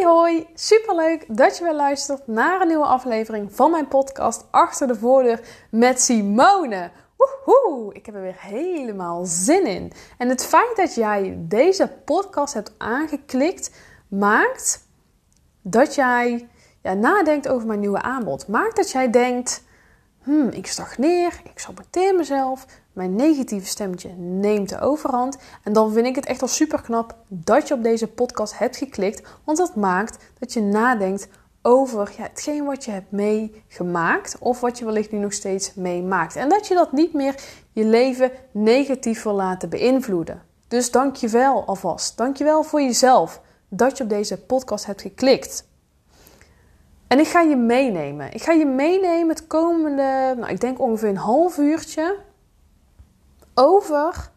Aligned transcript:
Hey 0.00 0.08
hoi, 0.08 0.46
superleuk 0.54 1.24
dat 1.28 1.58
je 1.58 1.64
weer 1.64 1.74
luistert 1.74 2.26
naar 2.26 2.60
een 2.60 2.66
nieuwe 2.66 2.84
aflevering 2.84 3.54
van 3.54 3.70
mijn 3.70 3.88
podcast 3.88 4.44
Achter 4.50 4.86
de 4.86 4.94
Voordeur 4.94 5.40
met 5.70 6.00
Simone. 6.00 6.90
Woehoe, 7.16 7.94
ik 7.94 8.06
heb 8.06 8.14
er 8.14 8.20
weer 8.20 8.40
helemaal 8.40 9.24
zin 9.24 9.66
in. 9.66 9.92
En 10.18 10.28
het 10.28 10.44
feit 10.46 10.76
dat 10.76 10.94
jij 10.94 11.36
deze 11.38 11.92
podcast 12.04 12.54
hebt 12.54 12.72
aangeklikt, 12.78 13.70
maakt 14.08 14.86
dat 15.62 15.94
jij 15.94 16.48
ja, 16.82 16.94
nadenkt 16.94 17.48
over 17.48 17.66
mijn 17.66 17.80
nieuwe 17.80 18.02
aanbod. 18.02 18.48
Maakt 18.48 18.76
dat 18.76 18.90
jij 18.90 19.10
denkt, 19.10 19.62
hmm, 20.22 20.48
ik 20.48 20.66
stagneer, 20.66 21.40
ik 21.44 21.58
saboteer 21.58 22.14
mezelf, 22.14 22.66
mijn 22.92 23.14
negatieve 23.14 23.66
stemmetje 23.66 24.08
neemt 24.16 24.68
de 24.68 24.80
overhand. 24.80 25.38
En 25.64 25.72
dan 25.72 25.92
vind 25.92 26.06
ik 26.06 26.14
het 26.14 26.26
echt 26.26 26.42
al 26.42 26.48
super 26.48 26.82
knap 26.82 27.16
dat 27.28 27.68
je 27.68 27.74
op 27.74 27.82
deze 27.82 28.06
podcast 28.06 28.58
hebt 28.58 28.76
geklikt. 28.76 29.22
Want 29.44 29.58
dat 29.58 29.76
maakt 29.76 30.24
dat 30.38 30.52
je 30.52 30.62
nadenkt 30.62 31.28
over 31.62 32.12
ja, 32.16 32.22
hetgeen 32.22 32.64
wat 32.64 32.84
je 32.84 32.90
hebt 32.90 33.10
meegemaakt. 33.10 34.36
Of 34.38 34.60
wat 34.60 34.78
je 34.78 34.84
wellicht 34.84 35.12
nu 35.12 35.18
nog 35.18 35.32
steeds 35.32 35.74
meemaakt. 35.74 36.36
En 36.36 36.48
dat 36.48 36.66
je 36.66 36.74
dat 36.74 36.92
niet 36.92 37.12
meer 37.12 37.34
je 37.72 37.84
leven 37.84 38.30
negatief 38.50 39.22
wil 39.22 39.34
laten 39.34 39.68
beïnvloeden. 39.68 40.42
Dus 40.68 40.90
dank 40.90 41.16
je 41.16 41.28
wel 41.28 41.64
alvast. 41.64 42.16
Dank 42.16 42.36
je 42.36 42.44
wel 42.44 42.62
voor 42.62 42.80
jezelf 42.80 43.40
dat 43.68 43.96
je 43.96 44.02
op 44.02 44.08
deze 44.08 44.38
podcast 44.38 44.86
hebt 44.86 45.02
geklikt. 45.02 45.68
En 47.06 47.18
ik 47.18 47.26
ga 47.26 47.40
je 47.40 47.56
meenemen. 47.56 48.32
Ik 48.32 48.42
ga 48.42 48.52
je 48.52 48.66
meenemen 48.66 49.28
het 49.28 49.46
komende, 49.46 50.34
nou, 50.36 50.48
ik 50.48 50.60
denk 50.60 50.80
ongeveer 50.80 51.08
een 51.08 51.16
half 51.16 51.58
uurtje 51.58 52.16
over 53.60 54.30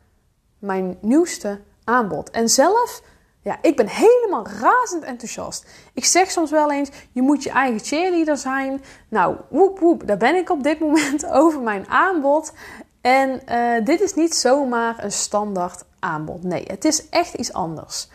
mijn 0.59 0.97
nieuwste 1.01 1.59
aanbod. 1.83 2.29
En 2.29 2.49
zelf, 2.49 3.01
ja, 3.41 3.57
ik 3.61 3.75
ben 3.75 3.87
helemaal 3.87 4.47
razend 4.47 5.03
enthousiast. 5.03 5.65
Ik 5.93 6.05
zeg 6.05 6.31
soms 6.31 6.51
wel 6.51 6.71
eens, 6.71 6.89
je 7.11 7.21
moet 7.21 7.43
je 7.43 7.49
eigen 7.49 7.79
cheerleader 7.79 8.37
zijn. 8.37 8.81
Nou, 9.07 9.35
woep 9.49 9.79
woep, 9.79 10.07
daar 10.07 10.17
ben 10.17 10.35
ik 10.35 10.49
op 10.49 10.63
dit 10.63 10.79
moment 10.79 11.25
over 11.41 11.61
mijn 11.61 11.87
aanbod. 11.87 12.53
En 13.01 13.41
uh, 13.51 13.85
dit 13.85 14.01
is 14.01 14.13
niet 14.13 14.35
zomaar 14.35 15.03
een 15.03 15.11
standaard 15.11 15.83
aanbod. 15.99 16.43
Nee, 16.43 16.63
het 16.67 16.85
is 16.85 17.09
echt 17.09 17.33
iets 17.33 17.53
anders. 17.53 18.09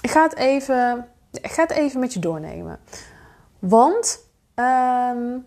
Ik 0.00 0.10
ga 0.10 0.22
het 0.22 0.36
even, 0.36 1.08
ik 1.30 1.50
ga 1.50 1.62
het 1.62 1.70
even 1.70 2.00
met 2.00 2.12
je 2.12 2.20
doornemen. 2.20 2.78
Want 3.58 4.20
um, 4.54 5.46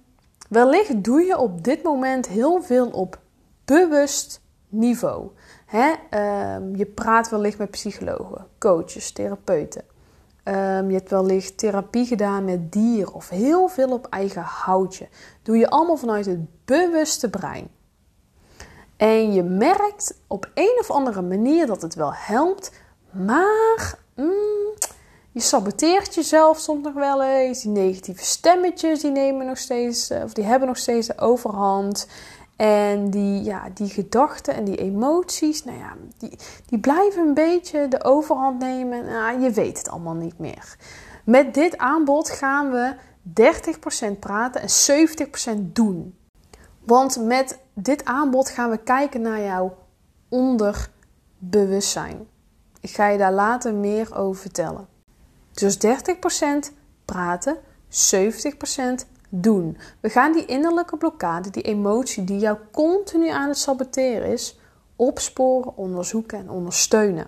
wellicht 0.49 1.03
doe 1.03 1.21
je 1.21 1.37
op 1.37 1.63
dit 1.63 1.83
moment 1.83 2.27
heel 2.27 2.61
veel 2.61 2.87
op 2.87 3.19
bewust 3.65 4.41
niveau. 4.69 5.29
Hè? 5.65 5.91
Um, 6.55 6.75
je 6.75 6.85
praat 6.85 7.29
wellicht 7.29 7.57
met 7.57 7.71
psychologen, 7.71 8.47
coaches, 8.57 9.11
therapeuten. 9.11 9.83
Um, 10.43 10.89
je 10.89 10.95
hebt 10.95 11.09
wellicht 11.09 11.57
therapie 11.57 12.05
gedaan 12.05 12.45
met 12.45 12.71
dieren 12.71 13.13
of 13.13 13.29
heel 13.29 13.67
veel 13.67 13.91
op 13.91 14.07
eigen 14.07 14.41
houtje. 14.41 15.07
Doe 15.43 15.57
je 15.57 15.69
allemaal 15.69 15.97
vanuit 15.97 16.25
het 16.25 16.65
bewuste 16.65 17.29
brein. 17.29 17.67
En 18.97 19.33
je 19.33 19.43
merkt 19.43 20.19
op 20.27 20.49
een 20.53 20.77
of 20.79 20.91
andere 20.91 21.21
manier 21.21 21.67
dat 21.67 21.81
het 21.81 21.95
wel 21.95 22.13
helpt, 22.13 22.71
maar 23.11 23.99
mm, 24.15 24.73
je 25.31 25.39
saboteert 25.39 26.15
jezelf 26.15 26.59
soms 26.59 26.83
nog 26.83 26.93
wel 26.93 27.23
eens. 27.23 27.61
Die 27.61 27.71
negatieve 27.71 28.23
stemmetjes 28.23 29.01
die 29.01 29.11
nemen 29.11 29.45
nog 29.45 29.57
steeds, 29.57 30.09
eh, 30.09 30.23
of 30.23 30.33
die 30.33 30.43
hebben 30.43 30.67
nog 30.67 30.77
steeds 30.77 31.07
de 31.07 31.17
overhand. 31.17 32.07
En 32.59 33.09
die, 33.09 33.43
ja, 33.43 33.69
die 33.73 33.89
gedachten 33.89 34.53
en 34.53 34.63
die 34.63 34.75
emoties, 34.75 35.63
nou 35.63 35.77
ja, 35.77 35.93
die, 36.17 36.37
die 36.65 36.79
blijven 36.79 37.27
een 37.27 37.33
beetje 37.33 37.87
de 37.87 38.03
overhand 38.03 38.59
nemen. 38.59 39.05
Nou, 39.05 39.41
je 39.41 39.51
weet 39.51 39.77
het 39.77 39.89
allemaal 39.89 40.13
niet 40.13 40.39
meer. 40.39 40.77
Met 41.25 41.53
dit 41.53 41.77
aanbod 41.77 42.29
gaan 42.29 42.71
we 42.71 42.93
30% 44.15 44.19
praten 44.19 44.61
en 44.61 44.69
70% 45.59 45.71
doen. 45.73 46.17
Want 46.85 47.25
met 47.25 47.59
dit 47.73 48.05
aanbod 48.05 48.49
gaan 48.49 48.69
we 48.69 48.77
kijken 48.77 49.21
naar 49.21 49.41
jouw 49.41 49.77
onderbewustzijn. 50.29 52.27
Ik 52.81 52.89
ga 52.89 53.07
je 53.07 53.17
daar 53.17 53.33
later 53.33 53.73
meer 53.73 54.15
over 54.15 54.41
vertellen. 54.41 54.87
Dus 55.51 55.77
30% 55.77 55.79
praten, 57.05 57.57
70% 57.89 57.97
doen. 59.29 59.77
We 59.99 60.09
gaan 60.09 60.33
die 60.33 60.45
innerlijke 60.45 60.97
blokkade, 60.97 61.49
die 61.49 61.63
emotie 61.63 62.23
die 62.23 62.39
jou 62.39 62.57
continu 62.71 63.29
aan 63.29 63.47
het 63.47 63.57
saboteren 63.57 64.27
is, 64.27 64.59
opsporen, 64.95 65.77
onderzoeken 65.77 66.39
en 66.39 66.49
ondersteunen. 66.49 67.27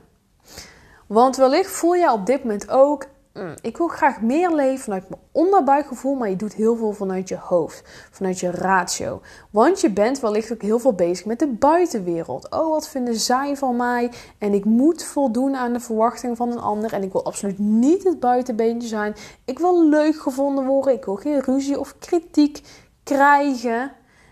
Want 1.07 1.35
wellicht 1.35 1.71
voel 1.71 1.93
je 1.93 2.11
op 2.11 2.25
dit 2.25 2.43
moment 2.43 2.69
ook 2.69 3.05
Mm, 3.33 3.55
ik 3.61 3.77
wil 3.77 3.87
graag 3.87 4.21
meer 4.21 4.51
leven 4.51 4.83
vanuit 4.83 5.09
mijn 5.09 5.21
onderbuikgevoel, 5.31 6.15
maar 6.15 6.29
je 6.29 6.35
doet 6.35 6.53
heel 6.53 6.75
veel 6.75 6.91
vanuit 6.91 7.29
je 7.29 7.37
hoofd, 7.37 7.83
vanuit 8.11 8.39
je 8.39 8.51
ratio. 8.51 9.21
Want 9.49 9.81
je 9.81 9.91
bent 9.91 10.19
wellicht 10.19 10.53
ook 10.53 10.61
heel 10.61 10.79
veel 10.79 10.93
bezig 10.93 11.25
met 11.25 11.39
de 11.39 11.47
buitenwereld. 11.47 12.49
Oh, 12.49 12.69
wat 12.69 12.87
vinden 12.87 13.15
zij 13.15 13.57
van 13.57 13.75
mij? 13.75 14.11
En 14.37 14.53
ik 14.53 14.65
moet 14.65 15.03
voldoen 15.03 15.55
aan 15.55 15.73
de 15.73 15.79
verwachtingen 15.79 16.35
van 16.35 16.51
een 16.51 16.59
ander. 16.59 16.93
En 16.93 17.03
ik 17.03 17.11
wil 17.11 17.25
absoluut 17.25 17.59
niet 17.59 18.03
het 18.03 18.19
buitenbeentje 18.19 18.87
zijn. 18.87 19.15
Ik 19.45 19.59
wil 19.59 19.89
leuk 19.89 20.15
gevonden 20.15 20.65
worden. 20.65 20.93
Ik 20.93 21.05
wil 21.05 21.15
geen 21.15 21.41
ruzie 21.41 21.79
of 21.79 21.97
kritiek 21.99 22.61
krijgen. 23.03 23.91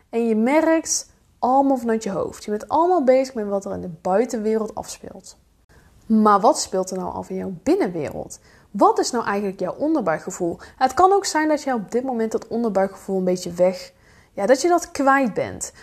En 0.10 0.28
je 0.28 0.36
merkt 0.36 1.12
allemaal 1.40 1.78
vanuit 1.78 2.04
je 2.04 2.12
hoofd. 2.12 2.44
Je 2.44 2.52
bent 2.52 2.68
allemaal 2.68 3.04
bezig 3.04 3.34
met 3.34 3.48
wat 3.48 3.66
er 3.66 3.74
in 3.74 3.82
de 3.82 3.92
buitenwereld 4.02 4.76
afspeelt. 4.76 5.38
Maar 6.10 6.40
wat 6.40 6.60
speelt 6.60 6.92
er 6.92 6.98
nou 6.98 7.14
af 7.14 7.30
in 7.30 7.36
jouw 7.36 7.54
binnenwereld? 7.64 8.40
Wat 8.72 9.00
is 9.00 9.12
nou 9.12 9.26
eigenlijk 9.26 9.60
jouw 9.60 9.74
onderbuikgevoel? 9.74 10.60
Het 10.78 10.94
kan 10.94 11.12
ook 11.12 11.26
zijn 11.26 11.48
dat 11.48 11.64
je 11.64 11.74
op 11.74 11.92
dit 11.92 12.04
moment 12.04 12.32
dat 12.32 12.48
onderbuikgevoel 12.48 13.18
een 13.18 13.24
beetje 13.24 13.52
weg, 13.52 13.94
ja, 14.34 14.46
dat 14.46 14.62
je 14.62 14.68
dat 14.68 14.92
kwijt 14.92 15.34
bent. 15.34 15.74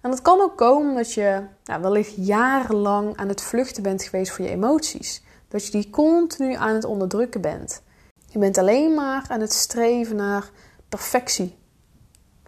En 0.00 0.10
dat 0.10 0.22
kan 0.22 0.40
ook 0.40 0.56
komen 0.56 0.90
omdat 0.90 1.12
je 1.12 1.42
wellicht 1.64 2.26
jarenlang 2.26 3.16
aan 3.16 3.28
het 3.28 3.42
vluchten 3.42 3.82
bent 3.82 4.02
geweest 4.02 4.32
voor 4.32 4.44
je 4.44 4.50
emoties. 4.50 5.24
Dat 5.48 5.64
je 5.64 5.70
die 5.70 5.90
continu 5.90 6.54
aan 6.54 6.74
het 6.74 6.84
onderdrukken 6.84 7.40
bent. 7.40 7.82
Je 8.26 8.38
bent 8.38 8.58
alleen 8.58 8.94
maar 8.94 9.24
aan 9.28 9.40
het 9.40 9.52
streven 9.52 10.16
naar 10.16 10.50
perfectie. 10.88 11.58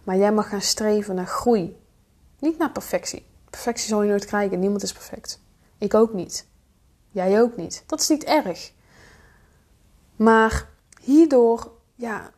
Maar 0.03 0.17
jij 0.17 0.31
mag 0.31 0.49
gaan 0.49 0.61
streven 0.61 1.15
naar 1.15 1.25
groei. 1.25 1.77
Niet 2.39 2.57
naar 2.57 2.71
perfectie. 2.71 3.25
Perfectie 3.49 3.87
zal 3.87 4.03
je 4.03 4.09
nooit 4.09 4.25
krijgen. 4.25 4.59
Niemand 4.59 4.83
is 4.83 4.93
perfect. 4.93 5.41
Ik 5.77 5.93
ook 5.93 6.13
niet. 6.13 6.51
Jij 7.13 7.41
ook 7.41 7.55
niet. 7.57 7.83
Dat 7.85 7.99
is 7.99 8.09
niet 8.09 8.23
erg. 8.23 8.71
Maar 10.15 10.69
hierdoor 11.01 11.71
ja, 11.95 12.31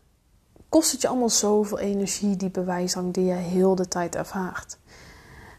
kost 0.70 0.92
het 0.92 1.02
je 1.02 1.08
allemaal 1.08 1.30
zoveel 1.30 1.80
energie, 1.80 2.36
die 2.36 2.50
bewijsdrang 2.50 3.14
die 3.14 3.26
je 3.26 3.34
heel 3.34 3.76
de 3.76 3.88
tijd 3.88 4.16
ervaart. 4.16 4.78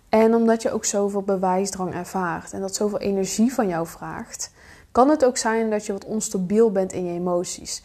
En 0.08 0.34
omdat 0.34 0.62
je 0.62 0.70
ook 0.70 0.84
zoveel 0.84 1.22
bewijsdrang 1.22 1.94
ervaart 1.94 2.52
en 2.52 2.60
dat 2.60 2.74
zoveel 2.74 2.98
energie 2.98 3.54
van 3.54 3.68
jou 3.68 3.86
vraagt, 3.86 4.50
kan 4.92 5.08
het 5.08 5.24
ook 5.24 5.36
zijn 5.36 5.70
dat 5.70 5.86
je 5.86 5.92
wat 5.92 6.04
onstabiel 6.04 6.72
bent 6.72 6.92
in 6.92 7.04
je 7.04 7.12
emoties. 7.12 7.82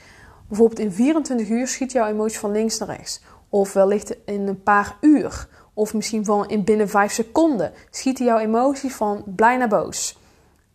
Bijvoorbeeld 0.47 0.79
in 0.79 0.91
24 0.91 1.49
uur 1.49 1.67
schiet 1.67 1.91
jouw 1.91 2.07
emotie 2.07 2.39
van 2.39 2.51
links 2.51 2.77
naar 2.77 2.89
rechts. 2.89 3.21
Of 3.49 3.73
wellicht 3.73 4.15
in 4.25 4.47
een 4.47 4.63
paar 4.63 4.97
uur. 5.01 5.47
Of 5.73 5.93
misschien 5.93 6.25
van 6.25 6.49
in 6.49 6.63
binnen 6.63 6.89
5 6.89 7.11
seconden 7.11 7.73
schieten 7.89 8.25
jouw 8.25 8.37
emoties 8.37 8.95
van 8.95 9.23
blij 9.25 9.57
naar 9.57 9.67
boos. 9.67 10.20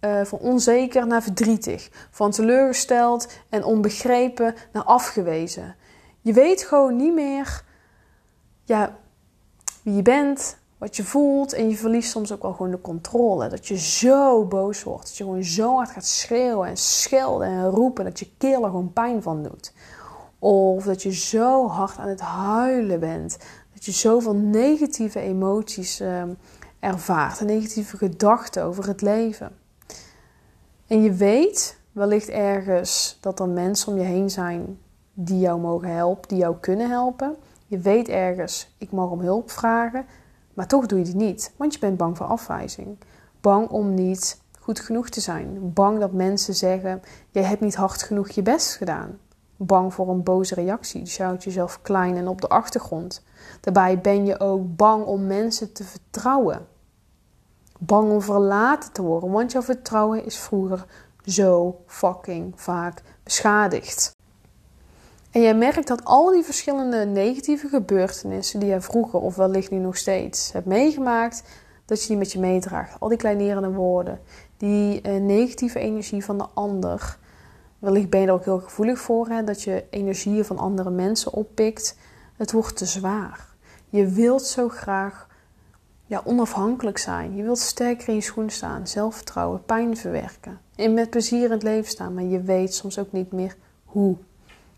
Uh, 0.01 0.25
van 0.25 0.39
onzeker 0.39 1.07
naar 1.07 1.23
verdrietig, 1.23 1.91
van 2.11 2.31
teleurgesteld 2.31 3.29
en 3.49 3.65
onbegrepen 3.65 4.55
naar 4.73 4.83
afgewezen. 4.83 5.77
Je 6.21 6.33
weet 6.33 6.63
gewoon 6.63 6.97
niet 6.97 7.15
meer 7.15 7.65
ja, 8.65 8.97
wie 9.83 9.95
je 9.95 10.03
bent, 10.03 10.57
wat 10.79 10.97
je 10.97 11.05
voelt 11.05 11.53
en 11.53 11.69
je 11.69 11.77
verliest 11.77 12.11
soms 12.11 12.33
ook 12.33 12.43
wel 12.43 12.53
gewoon 12.53 12.71
de 12.71 12.81
controle. 12.81 13.49
Dat 13.49 13.67
je 13.67 13.79
zo 13.79 14.45
boos 14.45 14.83
wordt, 14.83 15.07
dat 15.07 15.17
je 15.17 15.25
gewoon 15.25 15.45
zo 15.45 15.75
hard 15.75 15.91
gaat 15.91 16.07
schreeuwen 16.07 16.69
en 16.69 16.77
schelden 16.77 17.49
en 17.49 17.65
roepen 17.65 18.05
dat 18.05 18.19
je 18.19 18.31
keel 18.39 18.63
er 18.63 18.71
gewoon 18.71 18.93
pijn 18.93 19.23
van 19.23 19.43
doet. 19.43 19.73
Of 20.39 20.85
dat 20.85 21.03
je 21.03 21.13
zo 21.13 21.69
hard 21.69 21.99
aan 21.99 22.09
het 22.09 22.21
huilen 22.21 23.01
bent, 23.01 23.39
dat 23.75 23.85
je 23.85 23.93
zoveel 23.93 24.35
negatieve 24.35 25.21
emoties 25.21 26.01
uh, 26.01 26.23
ervaart 26.81 27.41
en 27.41 27.47
negatieve 27.47 27.97
gedachten 27.97 28.65
over 28.65 28.87
het 28.87 29.03
leven. 29.03 29.65
En 30.87 31.03
je 31.03 31.13
weet 31.13 31.81
wellicht 31.93 32.29
ergens 32.29 33.19
dat 33.21 33.41
er 33.41 33.49
mensen 33.49 33.93
om 33.93 33.99
je 33.99 34.05
heen 34.05 34.31
zijn 34.31 34.79
die 35.13 35.39
jou 35.39 35.61
mogen 35.61 35.95
helpen, 35.95 36.29
die 36.29 36.39
jou 36.39 36.57
kunnen 36.61 36.91
helpen. 36.91 37.37
Je 37.67 37.79
weet 37.79 38.09
ergens, 38.09 38.75
ik 38.79 38.91
mag 38.91 39.11
om 39.11 39.21
hulp 39.21 39.51
vragen, 39.51 40.07
maar 40.55 40.67
toch 40.67 40.87
doe 40.87 40.99
je 40.99 41.05
het 41.05 41.15
niet, 41.15 41.53
want 41.57 41.75
je 41.75 41.79
bent 41.79 41.97
bang 41.97 42.17
voor 42.17 42.27
afwijzing. 42.27 42.99
Bang 43.41 43.69
om 43.69 43.95
niet 43.95 44.41
goed 44.61 44.81
genoeg 44.81 45.09
te 45.09 45.21
zijn. 45.21 45.73
Bang 45.73 45.99
dat 45.99 46.13
mensen 46.13 46.55
zeggen, 46.55 47.03
jij 47.31 47.43
hebt 47.43 47.61
niet 47.61 47.75
hard 47.75 48.03
genoeg 48.03 48.29
je 48.29 48.43
best 48.43 48.77
gedaan. 48.77 49.19
Bang 49.57 49.95
voor 49.95 50.09
een 50.09 50.23
boze 50.23 50.55
reactie, 50.55 51.03
je 51.05 51.23
houdt 51.23 51.45
jezelf 51.45 51.83
klein 51.83 52.17
en 52.17 52.29
op 52.29 52.41
de 52.41 52.49
achtergrond. 52.49 53.25
Daarbij 53.61 54.01
ben 54.01 54.27
je 54.27 54.41
ook 54.41 54.77
bang 54.77 55.05
om 55.05 55.27
mensen 55.27 55.73
te 55.73 55.85
vertrouwen. 55.85 56.67
Bang 57.79 58.11
om 58.11 58.23
verlaten 58.23 58.93
te 58.93 59.03
worden, 59.03 59.31
want 59.31 59.53
jouw 59.53 59.63
vertrouwen 59.63 60.25
is 60.25 60.39
vroeger 60.39 60.87
zo 61.25 61.81
fucking 61.87 62.53
vaak 62.57 63.03
beschadigd. 63.23 64.15
En 65.31 65.43
jij 65.43 65.55
merkt 65.55 65.87
dat 65.87 66.05
al 66.05 66.31
die 66.31 66.43
verschillende 66.43 67.05
negatieve 67.05 67.69
gebeurtenissen 67.69 68.61
die 68.61 68.69
jij 68.69 68.81
vroeger 68.81 69.21
of 69.21 69.37
wellicht 69.37 69.71
nu 69.71 69.79
nog 69.79 69.97
steeds 69.97 70.53
hebt 70.53 70.67
meegemaakt, 70.67 71.43
dat 71.85 72.03
je 72.03 72.09
die 72.09 72.17
met 72.17 72.33
je 72.33 72.39
meedraagt. 72.39 73.01
Al 73.01 73.09
die 73.09 73.19
kleinerende 73.19 73.71
woorden, 73.71 74.21
die 74.57 75.01
eh, 75.01 75.21
negatieve 75.21 75.79
energie 75.79 76.25
van 76.25 76.39
de 76.39 76.47
ander. 76.55 77.19
Wellicht 77.79 78.11
ben 78.11 78.21
je 78.21 78.27
er 78.27 78.33
ook 78.33 78.45
heel 78.45 78.59
gevoelig 78.59 78.99
voor, 78.99 79.29
hè, 79.29 79.45
dat 79.45 79.63
je 79.63 79.85
energieën 79.91 80.45
van 80.45 80.59
andere 80.59 80.91
mensen 80.91 81.33
oppikt. 81.33 81.97
Het 82.37 82.53
wordt 82.53 82.77
te 82.77 82.87
zwaar. 82.87 83.47
Je 83.89 84.07
wilt 84.07 84.43
zo 84.43 84.69
graag 84.69 85.29
ja, 86.07 86.23
onafhankelijk 86.25 86.99
zijn. 86.99 87.37
Je 87.37 87.43
wilt 87.43 87.59
sterker 87.59 88.09
in 88.09 88.15
je 88.15 88.21
schoen 88.21 88.51
staan, 88.51 88.87
zelfvertrouwen, 88.87 89.65
pijn 89.65 89.97
verwerken. 89.97 90.61
En 90.77 90.95
met 90.95 91.11
plezier 91.11 91.45
in 91.45 91.51
het 91.51 91.63
leven 91.63 91.91
staan, 91.91 92.15
maar 92.15 92.25
je 92.25 92.41
weet 92.41 92.75
soms 92.75 92.99
ook 92.99 93.13
niet 93.13 93.33
meer 93.33 93.57
hoe. 93.85 94.17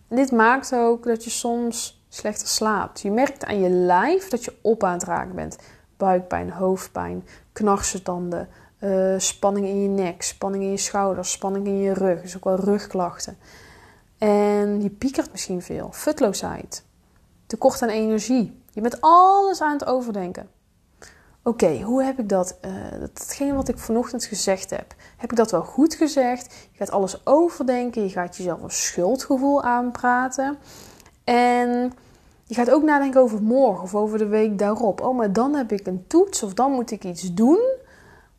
Dit 0.08 0.32
maakt 0.32 0.74
ook 0.74 1.04
dat 1.04 1.24
je 1.24 1.30
soms 1.30 2.02
slechter 2.08 2.48
slaapt. 2.48 3.00
Je 3.00 3.10
merkt 3.10 3.44
aan 3.44 3.60
je 3.60 3.70
lijf 3.70 4.28
dat 4.28 4.44
je 4.44 4.56
op 4.62 4.84
aan 4.84 4.92
het 4.92 5.02
raken 5.02 5.34
bent. 5.34 5.58
Buikpijn, 5.96 6.50
hoofdpijn, 6.50 7.26
knarsetanden, 7.52 8.48
uh, 8.80 9.18
spanning 9.18 9.66
in 9.66 9.82
je 9.82 9.88
nek, 9.88 10.22
spanning 10.22 10.64
in 10.64 10.70
je 10.70 10.76
schouders, 10.76 11.30
spanning 11.30 11.66
in 11.66 11.78
je 11.78 11.92
rug. 11.92 12.22
Dus 12.22 12.36
ook 12.36 12.44
wel 12.44 12.60
rugklachten. 12.60 13.38
En 14.18 14.82
je 14.82 14.90
piekert 14.90 15.30
misschien 15.32 15.62
veel. 15.62 15.88
Futloosheid. 15.92 16.84
Tekort 17.46 17.82
aan 17.82 17.88
energie. 17.88 18.62
Je 18.72 18.80
bent 18.80 19.00
alles 19.00 19.60
aan 19.60 19.72
het 19.72 19.86
overdenken. 19.86 20.48
Oké, 21.48 21.80
hoe 21.82 22.02
heb 22.02 22.18
ik 22.18 22.28
dat? 22.28 22.58
Uh, 22.64 23.00
datgene 23.00 23.54
wat 23.54 23.68
ik 23.68 23.78
vanochtend 23.78 24.24
gezegd 24.24 24.70
heb. 24.70 24.94
Heb 25.16 25.30
ik 25.30 25.36
dat 25.36 25.50
wel 25.50 25.62
goed 25.62 25.94
gezegd? 25.94 26.54
Je 26.70 26.78
gaat 26.78 26.90
alles 26.90 27.26
overdenken. 27.26 28.02
Je 28.02 28.08
gaat 28.08 28.36
jezelf 28.36 28.62
een 28.62 28.70
schuldgevoel 28.70 29.62
aanpraten. 29.62 30.58
En 31.24 31.92
je 32.44 32.54
gaat 32.54 32.70
ook 32.70 32.82
nadenken 32.82 33.20
over 33.20 33.42
morgen 33.42 33.82
of 33.82 33.94
over 33.94 34.18
de 34.18 34.26
week 34.26 34.58
daarop. 34.58 35.00
Oh, 35.00 35.16
maar 35.16 35.32
dan 35.32 35.54
heb 35.54 35.72
ik 35.72 35.86
een 35.86 36.04
toets 36.06 36.42
of 36.42 36.54
dan 36.54 36.72
moet 36.72 36.90
ik 36.90 37.04
iets 37.04 37.34
doen. 37.34 37.60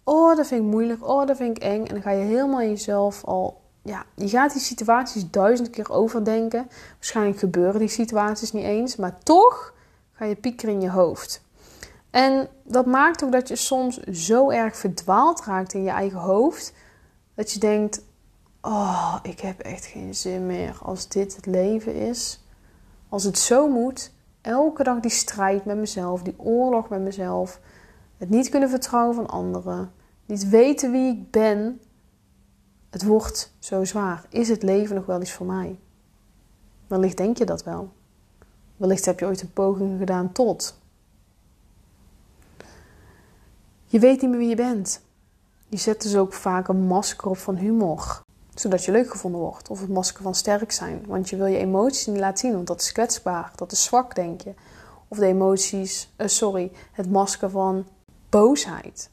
Oh, 0.04 0.36
dat 0.36 0.48
vind 0.48 0.62
ik 0.62 0.68
moeilijk. 0.68 1.08
Oh, 1.08 1.28
dat 1.28 1.38
vind 1.38 1.58
ik 1.58 1.64
eng. 1.64 1.86
En 1.86 1.94
dan 1.94 2.02
ga 2.02 2.12
je 2.12 2.24
helemaal 2.24 2.62
jezelf 2.62 3.24
al. 3.26 3.62
Ja, 3.82 4.06
je 4.16 4.30
gaat 4.30 4.54
die 4.54 4.62
situaties 4.62 5.30
duizend 5.30 5.70
keer 5.70 5.92
overdenken. 5.92 6.68
Waarschijnlijk 6.94 7.40
gebeuren 7.40 7.80
die 7.80 7.88
situaties 7.88 8.52
niet 8.52 8.66
eens. 8.66 8.96
Maar 8.96 9.20
toch 9.24 9.74
ga 10.14 10.26
je 10.26 10.36
piekeren 10.36 10.74
in 10.74 10.82
je 10.82 10.90
hoofd. 10.90 11.48
En 12.10 12.48
dat 12.64 12.86
maakt 12.86 13.24
ook 13.24 13.32
dat 13.32 13.48
je 13.48 13.56
soms 13.56 13.98
zo 13.98 14.50
erg 14.50 14.78
verdwaald 14.78 15.46
raakt 15.46 15.74
in 15.74 15.84
je 15.84 15.90
eigen 15.90 16.20
hoofd. 16.20 16.74
Dat 17.36 17.52
je 17.52 17.60
denkt: 17.60 18.02
Oh, 18.62 19.16
ik 19.22 19.40
heb 19.40 19.60
echt 19.60 19.86
geen 19.86 20.16
zin 20.16 20.46
meer 20.46 20.78
als 20.82 21.08
dit 21.08 21.36
het 21.36 21.46
leven 21.46 21.96
is. 21.96 22.44
Als 23.10 23.24
het 23.24 23.38
zo 23.38 23.70
moet, 23.70 24.12
elke 24.42 24.84
dag 24.84 25.00
die 25.00 25.12
strijd 25.12 25.66
met 25.66 25.78
mezelf, 25.78 26.22
die 26.22 26.40
oorlog 26.40 26.90
met 26.90 27.02
mezelf. 27.02 27.60
Het 28.18 28.30
niet 28.30 28.50
kunnen 28.50 28.70
vertrouwen 28.70 29.16
van 29.16 29.28
anderen. 29.28 29.92
Niet 30.26 30.50
weten 30.50 30.92
wie 30.92 31.12
ik 31.12 31.32
ben. 31.32 31.82
Het 32.90 33.04
wordt 33.04 33.54
zo 33.60 33.86
zwaar. 33.86 34.26
Is 34.30 34.50
het 34.50 34.64
leven 34.64 34.96
nog 34.96 35.06
wel 35.06 35.22
iets 35.22 35.34
voor 35.34 35.46
mij? 35.46 35.80
Wellicht 36.88 37.18
denk 37.18 37.38
je 37.38 37.46
dat 37.46 37.64
wel. 37.64 37.90
Wellicht 38.78 39.06
heb 39.06 39.20
je 39.20 39.26
ooit 39.26 39.42
een 39.42 39.54
poging 39.54 40.00
gedaan 40.00 40.32
tot. 40.32 40.80
Je 43.92 44.00
weet 44.00 44.22
niet 44.22 44.30
meer 44.30 44.40
wie 44.40 44.50
je 44.50 44.56
bent. 44.56 45.02
Je 45.68 45.78
zet 45.78 46.02
dus 46.02 46.16
ook 46.16 46.34
vaak 46.34 46.68
een 46.68 46.88
masker 46.88 47.30
op 47.30 47.38
van 47.38 47.56
humor, 47.56 48.22
zodat 48.54 48.86
je 48.86 48.92
leuk 48.92 49.12
gevonden 49.12 49.42
wordt. 49.42 49.70
Of 49.70 49.80
het 49.80 49.90
masker 49.90 50.24
van 50.24 50.36
sterk 50.36 50.72
zijn, 50.72 51.06
want 51.08 51.30
je 51.30 51.36
wil 51.36 51.46
je 51.46 51.58
emoties 51.58 52.06
niet 52.06 52.20
laten 52.20 52.38
zien, 52.38 52.54
want 52.54 52.68
dat 52.68 52.82
is 52.82 52.92
kwetsbaar, 52.92 53.52
dat 53.56 53.72
is 53.72 53.84
zwak, 53.84 54.16
denk 54.16 54.42
je. 54.42 54.54
Of 55.08 55.18
de 55.18 55.26
emoties, 55.26 56.14
uh, 56.18 56.28
sorry, 56.28 56.72
het 56.92 57.12
masker 57.12 57.50
van 57.50 57.88
boosheid. 58.30 59.10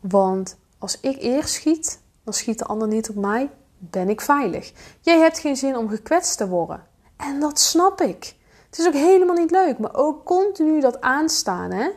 Want 0.00 0.56
als 0.78 1.00
ik 1.00 1.22
eerst 1.22 1.54
schiet, 1.54 2.00
dan 2.24 2.34
schiet 2.34 2.58
de 2.58 2.64
ander 2.64 2.88
niet 2.88 3.10
op 3.10 3.16
mij, 3.16 3.50
ben 3.78 4.08
ik 4.08 4.20
veilig. 4.20 4.72
Jij 5.00 5.18
hebt 5.18 5.38
geen 5.38 5.56
zin 5.56 5.76
om 5.76 5.88
gekwetst 5.88 6.36
te 6.36 6.48
worden. 6.48 6.86
En 7.16 7.40
dat 7.40 7.58
snap 7.58 8.00
ik. 8.00 8.34
Het 8.70 8.78
is 8.78 8.86
ook 8.86 8.92
helemaal 8.92 9.36
niet 9.36 9.50
leuk, 9.50 9.78
maar 9.78 9.94
ook 9.94 10.24
continu 10.24 10.80
dat 10.80 11.00
aanstaan, 11.00 11.70
hè? 11.70 11.90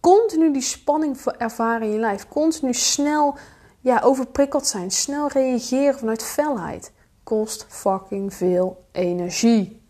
Continu 0.00 0.52
die 0.52 0.62
spanning 0.62 1.16
ervaren 1.38 1.86
in 1.86 1.92
je 1.92 1.98
lijf. 1.98 2.28
Continu 2.28 2.74
snel 2.74 3.36
ja, 3.80 4.00
overprikkeld 4.00 4.66
zijn. 4.66 4.90
Snel 4.90 5.28
reageren 5.28 5.98
vanuit 5.98 6.22
felheid. 6.22 6.92
Kost 7.22 7.66
fucking 7.68 8.34
veel 8.34 8.84
energie. 8.92 9.82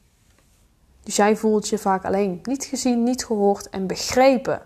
Dus 1.02 1.16
jij 1.16 1.36
voelt 1.36 1.68
je 1.68 1.78
vaak 1.78 2.04
alleen 2.04 2.40
niet 2.42 2.64
gezien, 2.64 3.02
niet 3.02 3.24
gehoord 3.24 3.68
en 3.68 3.86
begrepen. 3.86 4.62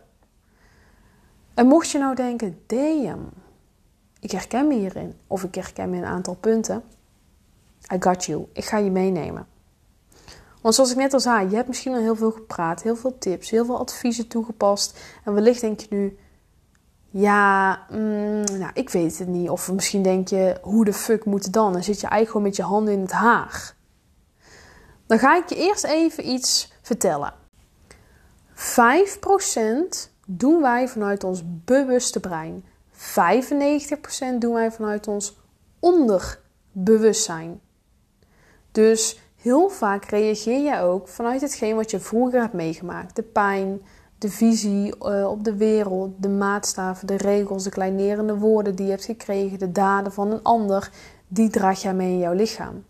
En 1.55 1.67
mocht 1.67 1.91
je 1.91 1.99
nou 1.99 2.15
denken, 2.15 2.61
damn, 2.67 3.31
ik 4.21 4.31
herken 4.31 4.67
me 4.67 4.75
hierin. 4.75 5.15
Of 5.27 5.43
ik 5.43 5.55
herken 5.55 5.91
me 5.91 5.97
in 5.97 6.03
een 6.03 6.09
aantal 6.09 6.35
punten. 6.35 6.83
I 7.93 7.97
got 8.01 8.25
you. 8.25 8.47
Ik 8.53 8.65
ga 8.65 8.79
je 8.79 8.91
meenemen. 8.91 9.47
Want 10.65 10.77
zoals 10.77 10.91
ik 10.91 10.97
net 10.97 11.13
al 11.13 11.21
zei, 11.21 11.51
je 11.51 11.57
hebt 11.57 11.69
misschien 11.69 11.95
al 11.95 12.01
heel 12.01 12.17
veel 12.17 12.31
gepraat, 12.31 12.83
heel 12.83 12.97
veel 12.97 13.19
tips, 13.19 13.51
heel 13.51 13.65
veel 13.65 13.79
adviezen 13.79 14.29
toegepast. 14.29 14.99
En 15.25 15.35
wellicht 15.35 15.61
denk 15.61 15.81
je 15.81 15.87
nu, 15.91 16.19
ja, 17.11 17.81
mm, 17.91 18.45
nou, 18.45 18.71
ik 18.75 18.91
weet 18.91 19.19
het 19.19 19.29
niet. 19.29 19.49
Of 19.49 19.73
misschien 19.73 20.03
denk 20.03 20.29
je, 20.29 20.59
hoe 20.63 20.85
de 20.85 20.93
fuck 20.93 21.25
moet 21.25 21.45
het 21.45 21.53
dan? 21.53 21.73
Dan 21.73 21.83
zit 21.83 22.01
je 22.01 22.07
eigenlijk 22.07 22.31
gewoon 22.31 22.47
met 22.47 22.57
je 22.57 22.63
handen 22.63 22.95
in 22.95 23.01
het 23.01 23.13
haar. 23.13 23.75
Dan 25.07 25.19
ga 25.19 25.37
ik 25.37 25.49
je 25.49 25.57
eerst 25.57 25.85
even 25.85 26.29
iets 26.29 26.73
vertellen. 26.83 27.35
5% 28.55 28.57
doen 30.27 30.61
wij 30.61 30.89
vanuit 30.89 31.25
ons 31.25 31.43
bewuste 31.47 32.21
brein. 32.21 32.65
95% 32.93 32.97
doen 34.39 34.55
wij 34.55 34.73
vanuit 34.73 35.09
ons 35.09 35.37
onderbewustzijn. 35.81 37.61
Dus 38.73 39.19
heel 39.45 39.69
vaak 39.69 40.05
reageer 40.05 40.63
jij 40.63 40.83
ook 40.83 41.09
vanuit 41.09 41.41
hetgeen 41.41 41.77
wat 41.77 41.91
je 41.91 42.01
vroeger 42.01 42.41
hebt 42.41 42.53
meegemaakt. 42.53 43.17
De 43.17 43.23
pijn, 43.23 43.83
de 44.19 44.29
visie 44.29 44.95
uh, 45.03 45.31
op 45.31 45.45
de 45.45 45.57
wereld, 45.57 46.23
de 46.23 46.29
maatstaven, 46.29 47.07
de 47.07 47.17
regels, 47.17 47.65
de 47.65 47.71
kleinerende 47.71 48.39
woorden 48.39 48.75
die 48.75 48.85
je 48.85 48.91
hebt 48.91 49.05
gekregen, 49.05 49.59
de 49.59 49.73
daden 49.73 50.13
van 50.13 50.31
een 50.31 50.43
ander, 50.43 50.91
die 51.29 51.51
draag 51.51 51.83
jij 51.83 51.95
mee 51.95 52.13
in 52.13 52.19
jouw 52.19 52.33
lichaam. 52.33 52.85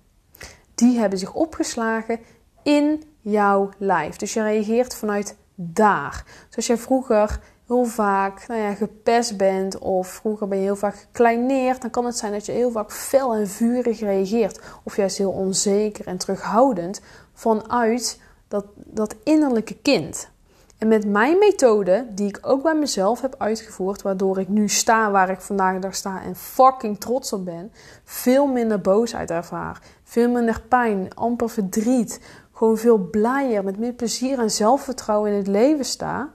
Die 0.74 0.98
hebben 0.98 1.18
zich 1.18 1.34
opgeslagen 1.34 2.20
in 2.62 3.02
jouw 3.20 3.70
lijf. 3.78 4.16
Dus 4.16 4.34
je 4.34 4.42
reageert 4.42 4.94
vanuit 4.94 5.36
daar. 5.54 6.24
Zoals 6.48 6.66
jij 6.66 6.78
vroeger 6.78 7.40
heel 7.66 7.84
vaak 7.84 8.46
nou 8.48 8.60
ja, 8.60 8.74
gepest 8.74 9.36
bent 9.36 9.78
of 9.78 10.08
vroeger 10.08 10.48
ben 10.48 10.58
je 10.58 10.64
heel 10.64 10.76
vaak 10.76 10.96
gekleineerd, 10.96 11.80
dan 11.80 11.90
kan 11.90 12.04
het 12.04 12.16
zijn 12.16 12.32
dat 12.32 12.46
je 12.46 12.52
heel 12.52 12.70
vaak 12.70 12.92
fel 12.92 13.34
en 13.34 13.48
vurig 13.48 14.00
reageert. 14.00 14.60
Of 14.82 14.96
juist 14.96 15.18
heel 15.18 15.30
onzeker 15.30 16.06
en 16.06 16.18
terughoudend 16.18 17.00
vanuit 17.32 18.20
dat, 18.48 18.64
dat 18.74 19.14
innerlijke 19.22 19.76
kind. 19.82 20.32
En 20.78 20.88
met 20.88 21.06
mijn 21.06 21.38
methode, 21.38 22.06
die 22.10 22.28
ik 22.28 22.38
ook 22.42 22.62
bij 22.62 22.74
mezelf 22.74 23.20
heb 23.20 23.34
uitgevoerd, 23.38 24.02
waardoor 24.02 24.38
ik 24.38 24.48
nu 24.48 24.68
sta 24.68 25.10
waar 25.10 25.30
ik 25.30 25.40
vandaag 25.40 25.78
dag 25.78 25.94
sta 25.94 26.22
en 26.22 26.36
fucking 26.36 27.00
trots 27.00 27.32
op 27.32 27.44
ben, 27.44 27.72
veel 28.04 28.46
minder 28.46 28.80
boosheid 28.80 29.30
ervaar, 29.30 29.82
veel 30.02 30.30
minder 30.30 30.60
pijn, 30.68 31.14
amper 31.14 31.50
verdriet, 31.50 32.20
gewoon 32.52 32.76
veel 32.78 32.98
blijer, 32.98 33.64
met 33.64 33.78
meer 33.78 33.92
plezier 33.92 34.38
en 34.38 34.50
zelfvertrouwen 34.50 35.30
in 35.30 35.36
het 35.36 35.46
leven 35.46 35.84
sta, 35.84 36.30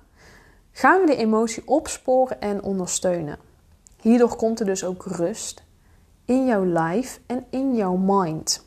gaan 0.71 0.99
we 0.99 1.05
de 1.05 1.15
emotie 1.15 1.67
opsporen 1.67 2.41
en 2.41 2.63
ondersteunen. 2.63 3.38
Hierdoor 4.01 4.35
komt 4.35 4.59
er 4.59 4.65
dus 4.65 4.83
ook 4.83 5.05
rust 5.05 5.63
in 6.25 6.45
jouw 6.45 6.65
lijf 6.65 7.19
en 7.25 7.45
in 7.49 7.75
jouw 7.75 7.95
mind. 7.95 8.65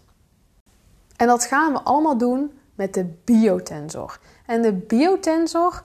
En 1.17 1.27
dat 1.27 1.45
gaan 1.45 1.73
we 1.73 1.81
allemaal 1.81 2.19
doen 2.19 2.53
met 2.75 2.95
de 2.95 3.05
biotensor. 3.25 4.19
En 4.47 4.63
de 4.63 4.73
biotensor 4.73 5.83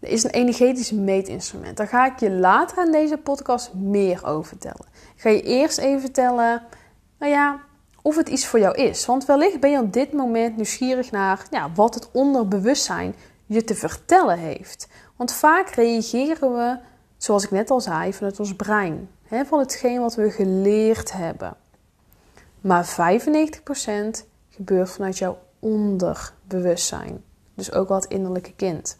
is 0.00 0.24
een 0.24 0.30
energetisch 0.30 0.90
meetinstrument. 0.90 1.76
Daar 1.76 1.88
ga 1.88 2.06
ik 2.06 2.20
je 2.20 2.30
later 2.30 2.84
in 2.84 2.92
deze 2.92 3.16
podcast 3.16 3.74
meer 3.74 4.26
over 4.26 4.44
vertellen. 4.44 4.86
Ik 5.14 5.20
ga 5.20 5.28
je 5.28 5.42
eerst 5.42 5.78
even 5.78 6.00
vertellen, 6.00 6.62
nou 7.18 7.32
ja, 7.32 7.60
of 8.02 8.16
het 8.16 8.28
iets 8.28 8.46
voor 8.46 8.58
jou 8.58 8.74
is. 8.74 9.06
Want 9.06 9.24
wellicht 9.24 9.60
ben 9.60 9.70
je 9.70 9.78
op 9.78 9.92
dit 9.92 10.12
moment 10.12 10.56
nieuwsgierig 10.56 11.10
naar 11.10 11.46
ja, 11.50 11.70
wat 11.74 11.94
het 11.94 12.10
onderbewustzijn 12.12 13.14
je 13.46 13.64
te 13.64 13.74
vertellen 13.74 14.38
heeft. 14.38 14.88
Want 15.16 15.32
vaak 15.32 15.68
reageren 15.68 16.54
we, 16.54 16.78
zoals 17.16 17.44
ik 17.44 17.50
net 17.50 17.70
al 17.70 17.80
zei, 17.80 18.12
vanuit 18.12 18.40
ons 18.40 18.56
brein. 18.56 19.08
Hè, 19.22 19.44
van 19.44 19.58
hetgeen 19.58 20.00
wat 20.00 20.14
we 20.14 20.30
geleerd 20.30 21.12
hebben. 21.12 21.56
Maar 22.60 22.86
95% 22.86 24.24
gebeurt 24.50 24.90
vanuit 24.90 25.18
jouw 25.18 25.38
onderbewustzijn. 25.58 27.24
Dus 27.54 27.72
ook 27.72 27.88
wel 27.88 27.96
het 27.96 28.10
innerlijke 28.10 28.52
kind. 28.56 28.98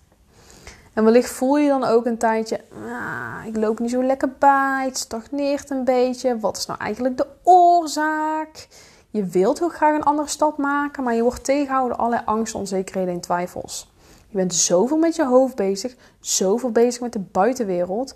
En 0.92 1.04
wellicht 1.04 1.30
voel 1.30 1.56
je 1.56 1.68
dan 1.68 1.84
ook 1.84 2.06
een 2.06 2.18
tijdje, 2.18 2.60
ah, 2.86 3.46
ik 3.46 3.56
loop 3.56 3.78
niet 3.78 3.90
zo 3.90 4.02
lekker 4.02 4.32
bij, 4.38 4.84
het 4.84 4.98
stagneert 4.98 5.70
een 5.70 5.84
beetje. 5.84 6.38
Wat 6.38 6.56
is 6.56 6.66
nou 6.66 6.80
eigenlijk 6.80 7.16
de 7.16 7.26
oorzaak? 7.42 8.68
Je 9.10 9.24
wilt 9.24 9.58
heel 9.58 9.68
graag 9.68 9.94
een 9.94 10.02
andere 10.02 10.28
stap 10.28 10.58
maken, 10.58 11.02
maar 11.02 11.14
je 11.14 11.22
wordt 11.22 11.44
tegengehouden 11.44 11.96
door 11.96 12.06
allerlei 12.06 12.26
angst, 12.26 12.54
onzekerheden 12.54 13.14
en 13.14 13.20
twijfels. 13.20 13.92
Je 14.34 14.40
bent 14.40 14.54
zoveel 14.54 14.96
met 14.96 15.16
je 15.16 15.24
hoofd 15.24 15.54
bezig, 15.54 15.96
zoveel 16.20 16.70
bezig 16.70 17.00
met 17.00 17.12
de 17.12 17.18
buitenwereld. 17.18 18.14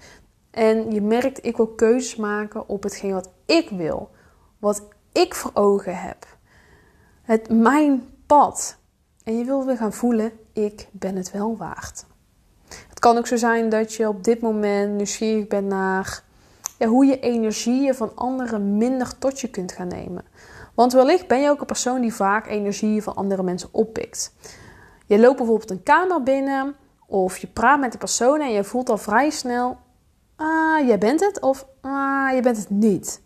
En 0.51 0.91
je 0.91 1.01
merkt, 1.01 1.47
ik 1.47 1.57
wil 1.57 1.67
keuzes 1.67 2.17
maken 2.17 2.69
op 2.69 2.83
hetgeen 2.83 3.13
wat 3.13 3.31
ik 3.47 3.71
wil. 3.71 4.11
Wat 4.59 4.89
ik 5.13 5.35
voor 5.35 5.51
ogen 5.55 6.01
heb. 6.01 6.27
Het 7.23 7.49
mijn 7.51 8.03
pad. 8.27 8.77
En 9.25 9.39
je 9.39 9.45
wil 9.45 9.65
weer 9.65 9.77
gaan 9.77 9.93
voelen, 9.93 10.33
ik 10.53 10.89
ben 10.91 11.17
het 11.17 11.31
wel 11.31 11.57
waard. 11.57 12.05
Het 12.89 12.99
kan 12.99 13.17
ook 13.17 13.27
zo 13.27 13.37
zijn 13.37 13.69
dat 13.69 13.95
je 13.95 14.09
op 14.09 14.25
dit 14.25 14.41
moment 14.41 14.95
nieuwsgierig 14.95 15.47
bent 15.47 15.69
naar 15.69 16.23
ja, 16.79 16.87
hoe 16.87 17.05
je 17.05 17.21
energieën 17.21 17.95
van 17.95 18.13
anderen 18.15 18.77
minder 18.77 19.19
tot 19.19 19.41
je 19.41 19.49
kunt 19.49 19.73
gaan 19.73 19.89
nemen. 19.89 20.25
Want 20.75 20.93
wellicht 20.93 21.27
ben 21.27 21.41
je 21.41 21.51
ook 21.51 21.61
een 21.61 21.67
persoon 21.67 22.01
die 22.01 22.15
vaak 22.15 22.47
energieën 22.47 23.03
van 23.03 23.15
andere 23.15 23.43
mensen 23.43 23.69
oppikt. 23.73 24.33
Je 25.09 25.19
loopt 25.19 25.37
bijvoorbeeld 25.37 25.71
een 25.71 25.83
kamer 25.83 26.23
binnen 26.23 26.75
of 27.07 27.39
je 27.39 27.47
praat 27.47 27.81
met 27.81 27.93
de 27.93 27.99
persoon 27.99 28.41
en 28.41 28.53
je 28.53 28.65
voelt 28.65 28.89
al 28.89 28.99
vrij 28.99 29.31
snel: 29.31 29.77
ah, 30.37 30.87
jij 30.87 30.99
bent 30.99 31.21
het 31.21 31.41
of 31.41 31.67
ah, 31.81 32.35
je 32.35 32.41
bent 32.43 32.57
het 32.57 32.71
niet. 32.71 33.21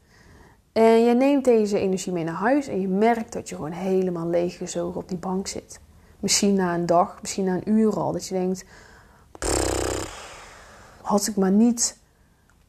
En 0.73 1.05
je 1.05 1.15
neemt 1.15 1.45
deze 1.45 1.79
energie 1.79 2.13
mee 2.13 2.25
naar 2.25 2.35
huis 2.35 2.67
en 2.67 2.81
je 2.81 2.89
merkt 2.89 3.33
dat 3.33 3.49
je 3.49 3.55
gewoon 3.55 3.71
helemaal 3.71 4.27
leeggezogen 4.27 5.01
op 5.01 5.09
die 5.09 5.19
bank 5.19 5.47
zit. 5.47 5.81
Misschien 6.21 6.55
na 6.55 6.75
een 6.75 6.87
dag, 6.87 7.19
misschien 7.21 7.45
na 7.45 7.55
een 7.55 7.71
uur 7.71 7.97
al. 7.97 8.13
Dat 8.13 8.27
je 8.27 8.35
denkt, 8.35 8.65
had 11.03 11.27
ik 11.27 11.37
maar 11.37 11.51
niet 11.51 11.99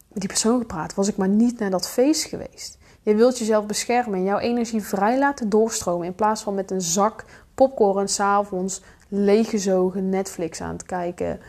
met 0.07 0.19
die 0.19 0.29
persoon 0.29 0.59
gepraat, 0.59 0.93
was 0.93 1.07
ik 1.07 1.17
maar 1.17 1.27
niet 1.27 1.59
naar 1.59 1.69
dat 1.69 1.89
feest 1.89 2.23
geweest. 2.23 2.77
Je 3.01 3.15
wilt 3.15 3.37
jezelf 3.37 3.65
beschermen 3.65 4.19
en 4.19 4.23
jouw 4.23 4.37
energie 4.37 4.83
vrij 4.83 5.19
laten 5.19 5.49
doorstromen. 5.49 6.07
In 6.07 6.15
plaats 6.15 6.43
van 6.43 6.53
met 6.53 6.71
een 6.71 6.81
zak 6.81 7.25
popcorn 7.55 8.07
s'avonds 8.07 8.81
leeggezogen 9.15 10.09
Netflix 10.09 10.61
aan 10.61 10.73
het 10.73 10.83
kijken 10.83 11.39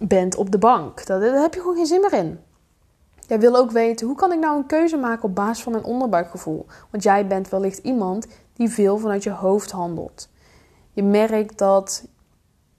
bent 0.00 0.36
op 0.36 0.50
de 0.50 0.58
bank. 0.58 1.06
Daar 1.06 1.20
heb 1.20 1.54
je 1.54 1.60
gewoon 1.60 1.76
geen 1.76 1.86
zin 1.86 2.00
meer 2.00 2.12
in. 2.12 2.38
Jij 3.26 3.40
wil 3.40 3.56
ook 3.56 3.70
weten, 3.70 4.06
hoe 4.06 4.16
kan 4.16 4.32
ik 4.32 4.38
nou 4.38 4.56
een 4.56 4.66
keuze 4.66 4.96
maken 4.96 5.24
op 5.24 5.34
basis 5.34 5.62
van 5.62 5.72
mijn 5.72 5.84
onderbuikgevoel? 5.84 6.66
Want 6.90 7.02
jij 7.02 7.26
bent 7.26 7.48
wellicht 7.48 7.78
iemand 7.78 8.26
die 8.52 8.68
veel 8.68 8.98
vanuit 8.98 9.22
je 9.22 9.30
hoofd 9.30 9.70
handelt. 9.70 10.28
Je 10.92 11.02
merkt 11.02 11.58
dat 11.58 12.06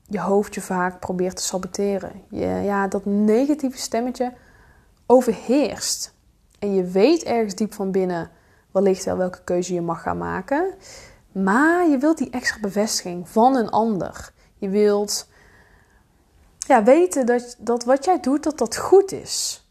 je 0.07 0.19
hoofd 0.19 0.53
je 0.53 0.61
vaak 0.61 0.99
probeert 0.99 1.35
te 1.35 1.43
saboteren. 1.43 2.11
Je, 2.29 2.45
ja, 2.45 2.87
dat 2.87 3.05
negatieve 3.05 3.77
stemmetje 3.77 4.33
overheerst. 5.05 6.13
En 6.59 6.73
je 6.73 6.83
weet 6.83 7.23
ergens 7.23 7.55
diep 7.55 7.73
van 7.73 7.91
binnen 7.91 8.29
wellicht 8.71 9.05
wel 9.05 9.17
welke 9.17 9.43
keuze 9.43 9.73
je 9.73 9.81
mag 9.81 10.01
gaan 10.01 10.17
maken. 10.17 10.73
Maar 11.43 11.87
je 11.89 11.97
wilt 11.97 12.17
die 12.17 12.29
extra 12.29 12.59
bevestiging 12.59 13.29
van 13.29 13.55
een 13.55 13.69
ander. 13.69 14.31
Je 14.57 14.69
wilt 14.69 15.27
ja, 16.57 16.83
weten 16.83 17.25
dat, 17.25 17.55
dat 17.59 17.83
wat 17.83 18.05
jij 18.05 18.19
doet, 18.19 18.43
dat 18.43 18.57
dat 18.57 18.77
goed 18.77 19.11
is. 19.11 19.67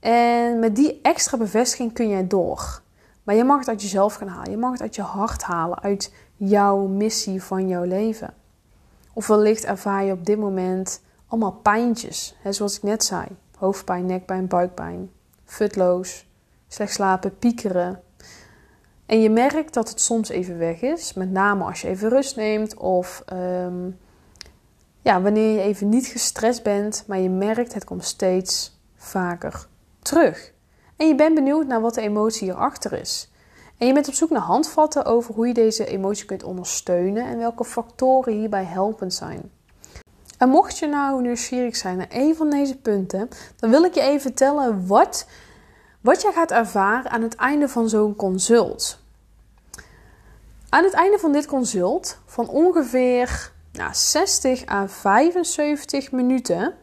En 0.00 0.58
met 0.58 0.76
die 0.76 1.00
extra 1.02 1.36
bevestiging 1.36 1.92
kun 1.92 2.08
jij 2.08 2.26
door. 2.26 2.82
Maar 3.22 3.34
je 3.34 3.44
mag 3.44 3.58
het 3.58 3.68
uit 3.68 3.82
jezelf 3.82 4.14
gaan 4.14 4.28
halen. 4.28 4.50
Je 4.50 4.56
mag 4.56 4.72
het 4.72 4.80
uit 4.80 4.94
je 4.94 5.02
hart 5.02 5.42
halen. 5.42 5.80
Uit 5.80 6.12
jouw 6.36 6.86
missie 6.86 7.42
van 7.42 7.68
jouw 7.68 7.84
leven. 7.84 8.34
Of 9.12 9.26
wellicht 9.26 9.64
ervaar 9.64 10.04
je 10.04 10.12
op 10.12 10.26
dit 10.26 10.38
moment 10.38 11.02
allemaal 11.26 11.52
pijntjes. 11.52 12.36
Hè, 12.42 12.52
zoals 12.52 12.76
ik 12.76 12.82
net 12.82 13.04
zei. 13.04 13.26
Hoofdpijn, 13.56 14.06
nekpijn, 14.06 14.48
buikpijn. 14.48 15.10
Futloos. 15.44 16.26
Slecht 16.68 16.92
slapen, 16.92 17.38
piekeren. 17.38 18.02
En 19.10 19.20
je 19.20 19.30
merkt 19.30 19.74
dat 19.74 19.88
het 19.88 20.00
soms 20.00 20.28
even 20.28 20.58
weg 20.58 20.80
is. 20.80 21.12
Met 21.12 21.30
name 21.30 21.64
als 21.64 21.80
je 21.80 21.88
even 21.88 22.08
rust 22.08 22.36
neemt. 22.36 22.76
Of 22.76 23.24
um, 23.32 23.98
ja, 25.02 25.20
wanneer 25.20 25.54
je 25.54 25.60
even 25.60 25.88
niet 25.88 26.06
gestrest 26.06 26.62
bent. 26.62 27.04
Maar 27.06 27.18
je 27.18 27.30
merkt 27.30 27.74
het 27.74 27.84
komt 27.84 28.04
steeds 28.04 28.80
vaker 28.96 29.66
terug. 30.02 30.52
En 30.96 31.08
je 31.08 31.14
bent 31.14 31.34
benieuwd 31.34 31.66
naar 31.66 31.80
wat 31.80 31.94
de 31.94 32.00
emotie 32.00 32.48
hierachter 32.48 32.92
is. 32.92 33.30
En 33.78 33.86
je 33.86 33.92
bent 33.92 34.08
op 34.08 34.14
zoek 34.14 34.30
naar 34.30 34.40
handvatten 34.40 35.04
over 35.04 35.34
hoe 35.34 35.46
je 35.46 35.54
deze 35.54 35.86
emotie 35.86 36.24
kunt 36.24 36.42
ondersteunen 36.42 37.24
en 37.24 37.38
welke 37.38 37.64
factoren 37.64 38.32
hierbij 38.32 38.64
helpend 38.64 39.14
zijn. 39.14 39.50
En 40.38 40.48
mocht 40.48 40.78
je 40.78 40.86
nou 40.86 41.22
nieuwsgierig 41.22 41.76
zijn 41.76 41.96
naar 41.96 42.10
een 42.10 42.36
van 42.36 42.50
deze 42.50 42.76
punten, 42.76 43.28
dan 43.56 43.70
wil 43.70 43.84
ik 43.84 43.94
je 43.94 44.00
even 44.00 44.20
vertellen 44.20 44.86
wat, 44.86 45.26
wat 46.00 46.22
je 46.22 46.30
gaat 46.32 46.50
ervaren 46.50 47.10
aan 47.10 47.22
het 47.22 47.34
einde 47.34 47.68
van 47.68 47.88
zo'n 47.88 48.16
consult. 48.16 48.99
Aan 50.70 50.84
het 50.84 50.92
einde 50.92 51.18
van 51.18 51.32
dit 51.32 51.46
consult, 51.46 52.18
van 52.26 52.48
ongeveer 52.48 53.52
nou, 53.72 53.90
60 53.92 54.68
à 54.68 54.88
75 54.88 56.12
minuten, 56.12 56.74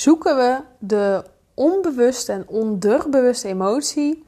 zoeken 0.00 0.36
we 0.36 0.60
de 0.78 1.24
onbewuste 1.54 2.32
en 2.32 2.48
onderbewuste 2.48 3.48
emotie 3.48 4.24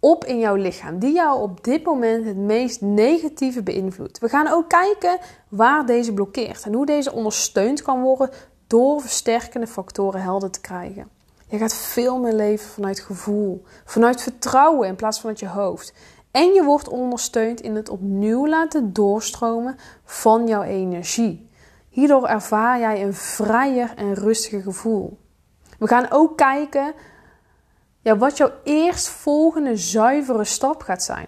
op 0.00 0.24
in 0.24 0.38
jouw 0.38 0.54
lichaam, 0.54 0.98
die 0.98 1.12
jou 1.12 1.40
op 1.40 1.64
dit 1.64 1.84
moment 1.84 2.24
het 2.24 2.36
meest 2.36 2.80
negatieve 2.80 3.62
beïnvloedt. 3.62 4.18
We 4.18 4.28
gaan 4.28 4.48
ook 4.48 4.68
kijken 4.68 5.18
waar 5.48 5.86
deze 5.86 6.12
blokkeert 6.12 6.64
en 6.64 6.72
hoe 6.72 6.86
deze 6.86 7.12
ondersteund 7.12 7.82
kan 7.82 8.02
worden 8.02 8.30
door 8.66 9.00
versterkende 9.00 9.66
factoren 9.66 10.22
helder 10.22 10.50
te 10.50 10.60
krijgen. 10.60 11.08
Je 11.48 11.58
gaat 11.58 11.74
veel 11.74 12.18
meer 12.18 12.34
leven 12.34 12.68
vanuit 12.68 13.00
gevoel, 13.00 13.62
vanuit 13.84 14.22
vertrouwen 14.22 14.88
in 14.88 14.96
plaats 14.96 15.20
van 15.20 15.30
uit 15.30 15.40
je 15.40 15.48
hoofd. 15.48 15.92
En 16.30 16.52
je 16.52 16.64
wordt 16.64 16.88
ondersteund 16.88 17.60
in 17.60 17.74
het 17.74 17.88
opnieuw 17.88 18.46
laten 18.46 18.92
doorstromen 18.92 19.76
van 20.04 20.46
jouw 20.46 20.62
energie. 20.62 21.50
Hierdoor 21.92 22.26
ervaar 22.26 22.78
jij 22.78 23.02
een 23.02 23.14
vrijer 23.14 23.92
en 23.96 24.14
rustiger 24.14 24.62
gevoel. 24.62 25.18
We 25.78 25.86
gaan 25.86 26.10
ook 26.10 26.36
kijken 26.36 26.94
ja, 28.00 28.16
wat 28.16 28.36
jouw 28.36 28.50
eerstvolgende 28.64 29.76
zuivere 29.76 30.44
stap 30.44 30.82
gaat 30.82 31.02
zijn. 31.02 31.26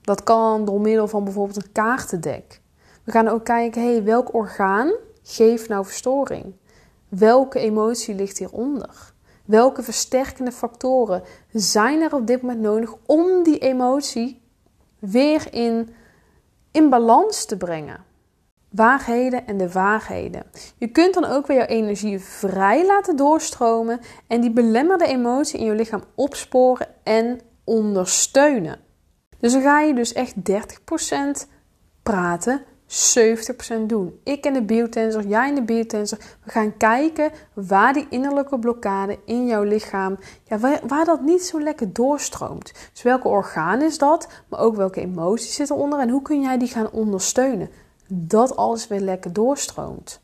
Dat 0.00 0.22
kan 0.22 0.64
door 0.64 0.80
middel 0.80 1.08
van 1.08 1.24
bijvoorbeeld 1.24 1.64
een 1.64 1.72
kaartendek. 1.72 2.60
We 3.04 3.12
gaan 3.12 3.28
ook 3.28 3.44
kijken, 3.44 3.82
hey, 3.82 4.04
welk 4.04 4.34
orgaan 4.34 4.92
geeft 5.22 5.68
nou 5.68 5.84
verstoring? 5.84 6.54
Welke 7.08 7.58
emotie 7.58 8.14
ligt 8.14 8.38
hieronder? 8.38 9.12
Welke 9.44 9.82
versterkende 9.82 10.52
factoren 10.52 11.22
zijn 11.52 12.00
er 12.00 12.14
op 12.14 12.26
dit 12.26 12.42
moment 12.42 12.60
nodig 12.60 12.94
om 13.06 13.42
die 13.42 13.58
emotie 13.58 14.42
weer 14.98 15.54
in, 15.54 15.94
in 16.70 16.88
balans 16.88 17.44
te 17.44 17.56
brengen? 17.56 18.08
Waarheden 18.70 19.46
en 19.46 19.56
de 19.56 19.70
vaagheden. 19.70 20.42
Je 20.76 20.88
kunt 20.88 21.14
dan 21.14 21.24
ook 21.24 21.46
weer 21.46 21.56
jouw 21.56 21.66
energie 21.66 22.20
vrij 22.20 22.86
laten 22.86 23.16
doorstromen 23.16 24.00
en 24.26 24.40
die 24.40 24.50
belemmerde 24.50 25.06
emotie 25.06 25.58
in 25.58 25.64
je 25.66 25.74
lichaam 25.74 26.02
opsporen 26.14 26.86
en 27.02 27.40
ondersteunen. 27.64 28.78
Dus 29.38 29.52
dan 29.52 29.62
ga 29.62 29.80
je 29.80 29.94
dus 29.94 30.12
echt 30.12 30.34
30% 31.44 31.48
praten, 32.02 32.62
70% 33.82 33.86
doen. 33.86 34.20
Ik 34.24 34.44
en 34.44 34.52
de 34.52 34.62
biotensor, 34.62 35.26
jij 35.26 35.48
en 35.48 35.54
de 35.54 35.62
biotensor. 35.62 36.18
We 36.44 36.50
gaan 36.50 36.76
kijken 36.76 37.30
waar 37.54 37.92
die 37.92 38.06
innerlijke 38.10 38.58
blokkade 38.58 39.18
in 39.24 39.46
jouw 39.46 39.62
lichaam, 39.62 40.18
ja, 40.44 40.58
waar, 40.58 40.80
waar, 40.86 41.04
dat 41.04 41.20
niet 41.22 41.42
zo 41.42 41.60
lekker 41.60 41.92
doorstroomt. 41.92 42.72
Dus 42.92 43.02
welke 43.02 43.28
orgaan 43.28 43.82
is 43.82 43.98
dat, 43.98 44.28
maar 44.48 44.60
ook 44.60 44.76
welke 44.76 45.00
emoties 45.00 45.54
zitten 45.54 45.76
eronder 45.76 45.98
en 45.98 46.08
hoe 46.08 46.22
kun 46.22 46.40
jij 46.40 46.58
die 46.58 46.68
gaan 46.68 46.90
ondersteunen 46.90 47.70
dat 48.12 48.56
alles 48.56 48.88
weer 48.88 49.00
lekker 49.00 49.32
doorstroomt. 49.32 50.20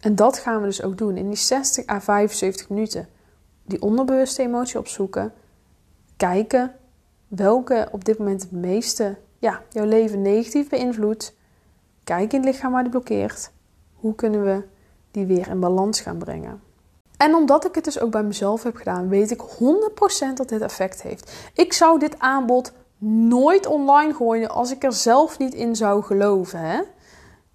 En 0.00 0.14
dat 0.14 0.38
gaan 0.38 0.60
we 0.60 0.66
dus 0.66 0.82
ook 0.82 0.98
doen 0.98 1.16
in 1.16 1.26
die 1.26 1.36
60 1.36 1.86
à 1.88 2.00
75 2.00 2.68
minuten. 2.68 3.08
Die 3.64 3.82
onderbewuste 3.82 4.42
emotie 4.42 4.78
opzoeken. 4.78 5.32
Kijken 6.16 6.72
welke 7.28 7.88
op 7.92 8.04
dit 8.04 8.18
moment 8.18 8.42
het 8.42 8.50
meeste 8.50 9.16
ja, 9.38 9.62
jouw 9.70 9.84
leven 9.84 10.22
negatief 10.22 10.68
beïnvloedt. 10.68 11.34
Kijk 12.04 12.32
in 12.32 12.40
het 12.40 12.48
lichaam 12.48 12.72
waar 12.72 12.82
die 12.82 12.90
blokkeert. 12.90 13.50
Hoe 13.94 14.14
kunnen 14.14 14.44
we 14.44 14.62
die 15.10 15.26
weer 15.26 15.48
in 15.48 15.60
balans 15.60 16.00
gaan 16.00 16.18
brengen? 16.18 16.62
En 17.16 17.34
omdat 17.34 17.64
ik 17.64 17.74
het 17.74 17.84
dus 17.84 18.00
ook 18.00 18.10
bij 18.10 18.22
mezelf 18.22 18.62
heb 18.62 18.76
gedaan, 18.76 19.08
weet 19.08 19.30
ik 19.30 19.42
100% 20.30 20.34
dat 20.34 20.48
dit 20.48 20.60
effect 20.60 21.02
heeft. 21.02 21.32
Ik 21.54 21.72
zou 21.72 21.98
dit 21.98 22.18
aanbod 22.18 22.72
nooit 23.28 23.66
online 23.66 24.14
gooien 24.14 24.50
als 24.50 24.70
ik 24.70 24.84
er 24.84 24.92
zelf 24.92 25.38
niet 25.38 25.54
in 25.54 25.76
zou 25.76 26.02
geloven. 26.02 26.60
Hè? 26.60 26.80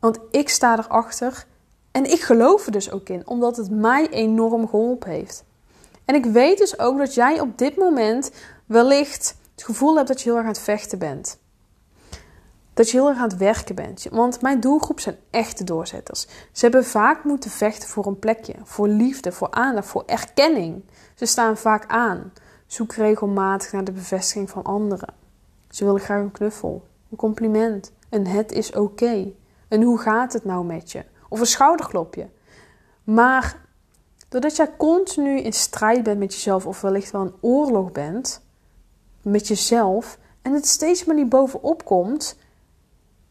Want 0.03 0.19
ik 0.31 0.49
sta 0.49 0.77
erachter 0.77 1.45
en 1.91 2.11
ik 2.11 2.21
geloof 2.21 2.65
er 2.65 2.71
dus 2.71 2.91
ook 2.91 3.09
in, 3.09 3.27
omdat 3.27 3.57
het 3.57 3.69
mij 3.69 4.09
enorm 4.09 4.67
geholpen 4.67 5.09
heeft. 5.09 5.43
En 6.05 6.15
ik 6.15 6.25
weet 6.25 6.57
dus 6.57 6.79
ook 6.79 6.97
dat 6.97 7.13
jij 7.13 7.39
op 7.39 7.57
dit 7.57 7.77
moment 7.77 8.31
wellicht 8.65 9.35
het 9.55 9.63
gevoel 9.63 9.95
hebt 9.95 10.07
dat 10.07 10.21
je 10.21 10.29
heel 10.29 10.37
erg 10.37 10.45
aan 10.45 10.51
het 10.51 10.61
vechten 10.61 10.99
bent. 10.99 11.39
Dat 12.73 12.89
je 12.89 12.97
heel 12.97 13.09
erg 13.09 13.17
aan 13.17 13.29
het 13.29 13.37
werken 13.37 13.75
bent. 13.75 14.07
Want 14.11 14.41
mijn 14.41 14.59
doelgroep 14.59 14.99
zijn 14.99 15.17
echte 15.29 15.63
doorzetters. 15.63 16.27
Ze 16.51 16.65
hebben 16.65 16.85
vaak 16.85 17.23
moeten 17.23 17.49
vechten 17.49 17.89
voor 17.89 18.05
een 18.05 18.19
plekje, 18.19 18.55
voor 18.63 18.87
liefde, 18.87 19.31
voor 19.31 19.51
aandacht, 19.51 19.87
voor 19.87 20.03
erkenning. 20.05 20.83
Ze 21.15 21.25
staan 21.25 21.57
vaak 21.57 21.85
aan. 21.87 22.33
Zoek 22.67 22.93
regelmatig 22.93 23.71
naar 23.71 23.83
de 23.83 23.91
bevestiging 23.91 24.49
van 24.49 24.63
anderen. 24.63 25.13
Ze 25.69 25.85
willen 25.85 26.01
graag 26.01 26.21
een 26.21 26.31
knuffel, 26.31 26.83
een 27.11 27.17
compliment, 27.17 27.91
een 28.09 28.27
het 28.27 28.51
is 28.51 28.71
oké. 28.71 29.33
En 29.73 29.81
hoe 29.81 29.99
gaat 29.99 30.33
het 30.33 30.45
nou 30.45 30.65
met 30.65 30.91
je? 30.91 31.03
Of 31.29 31.39
een 31.39 31.45
schouderklopje. 31.45 32.29
Maar 33.03 33.59
doordat 34.29 34.55
jij 34.55 34.75
continu 34.77 35.39
in 35.39 35.53
strijd 35.53 36.03
bent 36.03 36.19
met 36.19 36.33
jezelf, 36.33 36.65
of 36.65 36.81
wellicht 36.81 37.11
wel 37.11 37.21
een 37.21 37.35
oorlog 37.41 37.91
bent 37.91 38.41
met 39.21 39.47
jezelf, 39.47 40.17
en 40.41 40.53
het 40.53 40.67
steeds 40.67 41.05
maar 41.05 41.15
niet 41.15 41.29
bovenop 41.29 41.85
komt, 41.85 42.37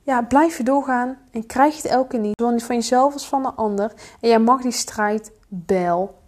ja, 0.02 0.22
blijf 0.22 0.56
je 0.56 0.64
doorgaan 0.64 1.18
en 1.30 1.46
krijg 1.46 1.76
je 1.76 1.82
het 1.82 1.90
elke 1.90 2.16
niet. 2.16 2.40
Zowel 2.40 2.58
van 2.58 2.76
jezelf 2.76 3.12
als 3.12 3.28
van 3.28 3.42
de 3.42 3.52
ander. 3.52 3.92
En 4.20 4.28
jij 4.28 4.40
mag 4.40 4.62
die 4.62 4.72
strijdbel 4.72 6.18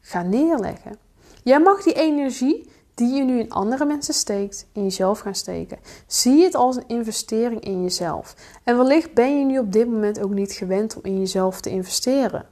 gaan 0.00 0.28
neerleggen. 0.28 0.96
Jij 1.42 1.60
mag 1.60 1.82
die 1.82 1.94
energie 1.94 2.70
die 3.02 3.14
je 3.14 3.24
nu 3.24 3.38
in 3.38 3.50
andere 3.50 3.84
mensen 3.84 4.14
steekt, 4.14 4.66
in 4.72 4.82
jezelf 4.82 5.18
gaan 5.18 5.34
steken. 5.34 5.78
Zie 6.06 6.44
het 6.44 6.54
als 6.54 6.76
een 6.76 6.86
investering 6.86 7.60
in 7.60 7.82
jezelf. 7.82 8.34
En 8.64 8.76
wellicht 8.76 9.14
ben 9.14 9.38
je 9.38 9.44
nu 9.44 9.58
op 9.58 9.72
dit 9.72 9.88
moment 9.88 10.20
ook 10.20 10.30
niet 10.30 10.52
gewend 10.52 10.96
om 10.96 11.02
in 11.02 11.18
jezelf 11.18 11.60
te 11.60 11.70
investeren. 11.70 12.46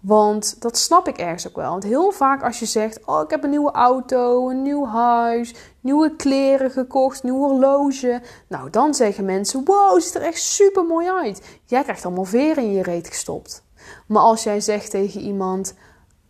Want 0.00 0.62
dat 0.62 0.78
snap 0.78 1.08
ik 1.08 1.18
ergens 1.18 1.48
ook 1.48 1.56
wel. 1.56 1.70
Want 1.70 1.84
heel 1.84 2.10
vaak 2.10 2.42
als 2.42 2.58
je 2.58 2.66
zegt: 2.66 3.06
Oh, 3.06 3.22
ik 3.22 3.30
heb 3.30 3.44
een 3.44 3.50
nieuwe 3.50 3.70
auto, 3.70 4.50
een 4.50 4.62
nieuw 4.62 4.86
huis, 4.86 5.54
nieuwe 5.80 6.16
kleren 6.16 6.70
gekocht, 6.70 7.22
nieuw 7.22 7.38
horloge. 7.38 8.22
Nou, 8.48 8.70
dan 8.70 8.94
zeggen 8.94 9.24
mensen: 9.24 9.64
Wow, 9.64 10.00
ziet 10.00 10.14
er 10.14 10.22
echt 10.22 10.42
super 10.42 10.84
mooi 10.84 11.10
uit. 11.10 11.42
Jij 11.64 11.82
krijgt 11.82 12.04
allemaal 12.04 12.24
veren 12.24 12.64
in 12.64 12.72
je 12.72 12.82
reet 12.82 13.08
gestopt. 13.08 13.64
Maar 14.06 14.22
als 14.22 14.42
jij 14.42 14.60
zegt 14.60 14.90
tegen 14.90 15.20
iemand: 15.20 15.74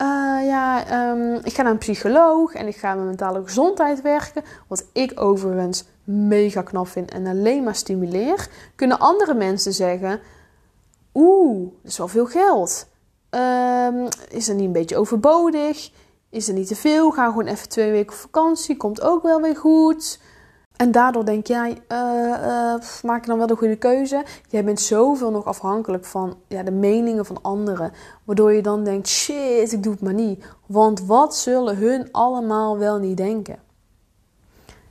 uh, 0.03 0.47
ja, 0.47 0.85
um, 1.11 1.41
ik 1.45 1.55
ga 1.55 1.63
naar 1.63 1.73
een 1.73 1.79
psycholoog 1.79 2.55
en 2.55 2.67
ik 2.67 2.77
ga 2.77 2.95
mijn 2.95 3.07
mentale 3.07 3.43
gezondheid 3.45 4.03
werken. 4.03 4.43
Wat 4.69 4.87
ik 4.93 5.21
overigens 5.21 5.85
mega 6.05 6.63
knap 6.63 6.89
vind 6.89 7.11
en 7.11 7.27
alleen 7.27 7.63
maar 7.63 7.75
stimuleer. 7.75 8.49
Kunnen 8.77 8.99
andere 8.99 9.35
mensen 9.35 9.73
zeggen: 9.73 10.21
Oeh, 11.15 11.73
dat 11.83 11.91
is 11.91 11.99
wel 11.99 12.09
veel 12.09 12.27
geld. 12.27 12.89
Um, 13.31 14.09
is 14.29 14.47
dat 14.47 14.57
niet 14.57 14.67
een 14.67 14.73
beetje 14.73 14.97
overbodig? 14.97 15.91
Is 16.31 16.49
er 16.49 16.55
niet 16.55 16.67
te 16.67 16.77
veel? 16.77 17.11
Ga 17.11 17.27
gewoon 17.27 17.47
even 17.47 17.69
twee 17.69 17.91
weken 17.91 18.13
op 18.13 18.19
vakantie. 18.19 18.77
Komt 18.77 19.01
ook 19.01 19.23
wel 19.23 19.41
weer 19.41 19.57
goed. 19.57 20.21
En 20.81 20.91
daardoor 20.91 21.25
denk 21.25 21.47
jij, 21.47 21.83
uh, 21.89 21.99
uh, 21.99 22.75
maak 23.03 23.21
je 23.21 23.31
dan 23.31 23.39
wel 23.39 23.47
de 23.47 23.57
goede 23.57 23.77
keuze? 23.77 24.25
Jij 24.49 24.65
bent 24.65 24.81
zoveel 24.81 25.31
nog 25.31 25.45
afhankelijk 25.45 26.05
van 26.05 26.39
ja, 26.49 26.63
de 26.63 26.71
meningen 26.71 27.27
van 27.27 27.43
anderen. 27.43 27.93
Waardoor 28.25 28.53
je 28.53 28.63
dan 28.63 28.85
denkt, 28.85 29.09
shit, 29.09 29.73
ik 29.73 29.83
doe 29.83 29.93
het 29.93 30.03
maar 30.03 30.15
niet. 30.15 30.45
Want 30.67 31.07
wat 31.07 31.37
zullen 31.37 31.77
hun 31.77 32.09
allemaal 32.13 32.79
wel 32.79 32.99
niet 32.99 33.17
denken? 33.17 33.59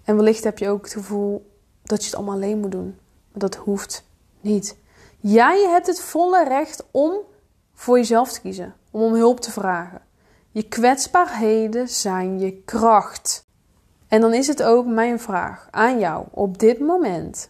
En 0.04 0.16
wellicht 0.16 0.44
heb 0.44 0.58
je 0.58 0.70
ook 0.70 0.84
het 0.84 0.94
gevoel 0.94 1.52
dat 1.84 2.00
je 2.00 2.06
het 2.06 2.16
allemaal 2.16 2.36
alleen 2.36 2.60
moet 2.60 2.72
doen. 2.72 2.98
Maar 3.32 3.40
dat 3.40 3.56
hoeft 3.56 4.04
niet. 4.42 4.78
Jij 5.20 5.68
hebt 5.70 5.88
het 5.88 6.02
volle 6.02 6.44
recht 6.44 6.86
om 6.92 7.14
voor 7.74 7.98
jezelf 7.98 8.32
te 8.32 8.42
kiezen. 8.42 8.76
Om 8.92 9.02
om 9.02 9.14
hulp 9.14 9.40
te 9.40 9.52
vragen. 9.52 10.02
Je 10.52 10.64
kwetsbaarheden 10.64 11.88
zijn 11.88 12.40
je 12.40 12.62
kracht. 12.66 13.48
En 14.10 14.22
dan 14.22 14.34
is 14.34 14.48
het 14.48 14.64
ook 14.64 14.86
mijn 14.86 15.20
vraag 15.20 15.68
aan 15.72 16.00
jou 16.00 16.26
op 16.32 16.58
dit 16.60 16.80
moment. 16.80 17.50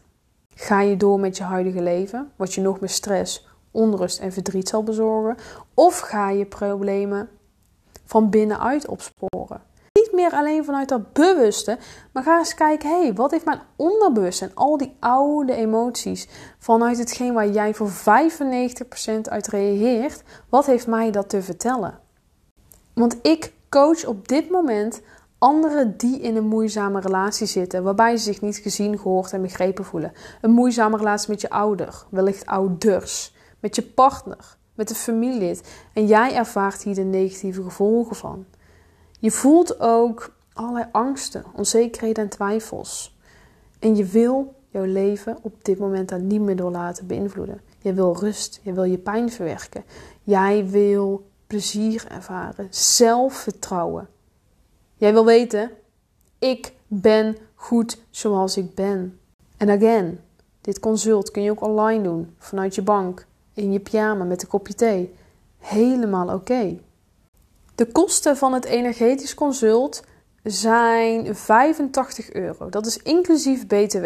Ga 0.56 0.82
je 0.82 0.98
door 0.98 1.20
met 1.20 1.38
je 1.38 1.44
huidige 1.44 1.82
leven, 1.82 2.32
wat 2.36 2.54
je 2.54 2.62
nog 2.62 2.80
meer 2.80 2.90
stress, 2.90 3.48
onrust 3.72 4.20
en 4.20 4.32
verdriet 4.32 4.70
zal 4.70 4.84
bezorgen? 4.84 5.38
Of 5.74 6.00
ga 6.00 6.30
je 6.30 6.46
problemen 6.46 7.30
van 8.06 8.30
binnenuit 8.30 8.88
opsporen? 8.88 9.62
Niet 9.94 10.12
meer 10.14 10.32
alleen 10.32 10.66
vanuit 10.66 10.90
dat 10.90 11.14
bewuste, 11.14 11.78
maar 12.14 12.24
ga 12.24 12.38
eens 12.38 12.54
kijken: 12.54 12.90
hé, 12.90 13.02
hey, 13.02 13.14
wat 13.14 13.32
heeft 13.32 13.46
mijn 13.46 13.62
onderbewustzijn, 13.76 14.56
al 14.56 14.78
die 14.78 14.96
oude 15.00 15.54
emoties, 15.54 16.28
vanuit 16.58 16.98
hetgeen 16.98 17.34
waar 17.34 17.50
jij 17.50 17.74
voor 17.74 17.90
95% 17.90 17.94
uit 19.22 19.48
reageert, 19.48 20.24
wat 20.50 20.66
heeft 20.66 20.88
mij 20.88 21.12
dat 21.12 21.30
te 21.30 21.42
vertellen? 21.42 22.00
Want 22.94 23.18
ik 23.22 23.54
coach 23.70 24.06
op 24.06 24.28
dit 24.28 24.50
moment 24.50 25.02
Anderen 25.40 25.98
die 25.98 26.20
in 26.20 26.36
een 26.36 26.48
moeizame 26.48 27.00
relatie 27.00 27.48
zitten, 27.48 27.84
waarbij 27.84 28.18
ze 28.18 28.24
zich 28.24 28.42
niet 28.42 28.58
gezien, 28.58 29.00
gehoord 29.00 29.34
en 29.34 29.42
begrepen 29.42 29.86
voelen. 29.86 30.12
Een 30.42 30.52
moeizame 30.52 30.98
relatie 30.98 31.30
met 31.30 31.42
je 31.42 31.50
ouder, 31.50 32.06
wellicht 32.10 32.46
ouders, 32.46 33.36
met 33.60 33.76
je 33.76 33.82
partner, 33.82 34.58
met 34.74 34.90
een 34.90 34.96
familielid. 34.96 35.70
En 35.94 36.08
jij 36.08 36.36
ervaart 36.36 36.84
hier 36.84 36.96
de 36.96 37.02
negatieve 37.02 37.64
gevolgen 37.64 38.16
van. 38.16 38.46
Je 39.20 39.32
voelt 39.32 39.80
ook 39.80 40.36
allerlei 40.54 40.86
angsten, 40.92 41.44
onzekerheden 41.56 42.24
en 42.24 42.30
twijfels. 42.30 43.18
En 43.80 43.96
je 43.96 44.06
wil 44.06 44.54
jouw 44.70 44.86
leven 44.86 45.38
op 45.42 45.66
dit 45.66 45.80
moment 45.80 46.10
daar 46.10 46.22
niet 46.22 46.42
meer 46.42 46.56
door 46.56 46.72
laten 46.72 47.08
beïnvloeden. 47.08 47.62
Je 47.82 47.94
wil 47.94 48.16
rust, 48.20 48.60
je 48.64 48.74
wil 48.74 48.84
je 48.84 48.98
pijn 48.98 49.32
verwerken. 49.32 49.84
Jij 50.24 50.66
wil 50.70 51.30
plezier 51.48 52.06
ervaren, 52.10 52.68
zelfvertrouwen. 52.70 54.08
Jij 55.00 55.14
wil 55.14 55.26
weten, 55.26 55.72
ik 56.40 56.74
ben 56.88 57.38
goed 57.56 57.98
zoals 58.10 58.58
ik 58.58 58.76
ben. 58.76 59.20
En 59.58 59.70
again, 59.70 60.20
dit 60.62 60.80
consult 60.80 61.32
kun 61.32 61.42
je 61.42 61.52
ook 61.52 61.62
online 61.62 62.04
doen, 62.04 62.36
vanuit 62.38 62.76
je 62.76 62.82
bank, 62.82 63.26
in 63.54 63.72
je 63.72 63.80
pyjama 63.80 64.24
met 64.24 64.42
een 64.42 64.48
kopje 64.48 64.74
thee. 64.74 65.14
Helemaal 65.58 66.34
oké. 66.34 66.80
De 67.76 67.86
kosten 67.86 68.38
van 68.38 68.54
het 68.54 68.66
energetisch 68.66 69.34
consult 69.34 70.04
zijn 70.44 71.36
85 71.36 72.32
euro. 72.32 72.70
Dat 72.70 72.86
is 72.86 72.98
inclusief 72.98 73.68
BTW. 73.68 74.06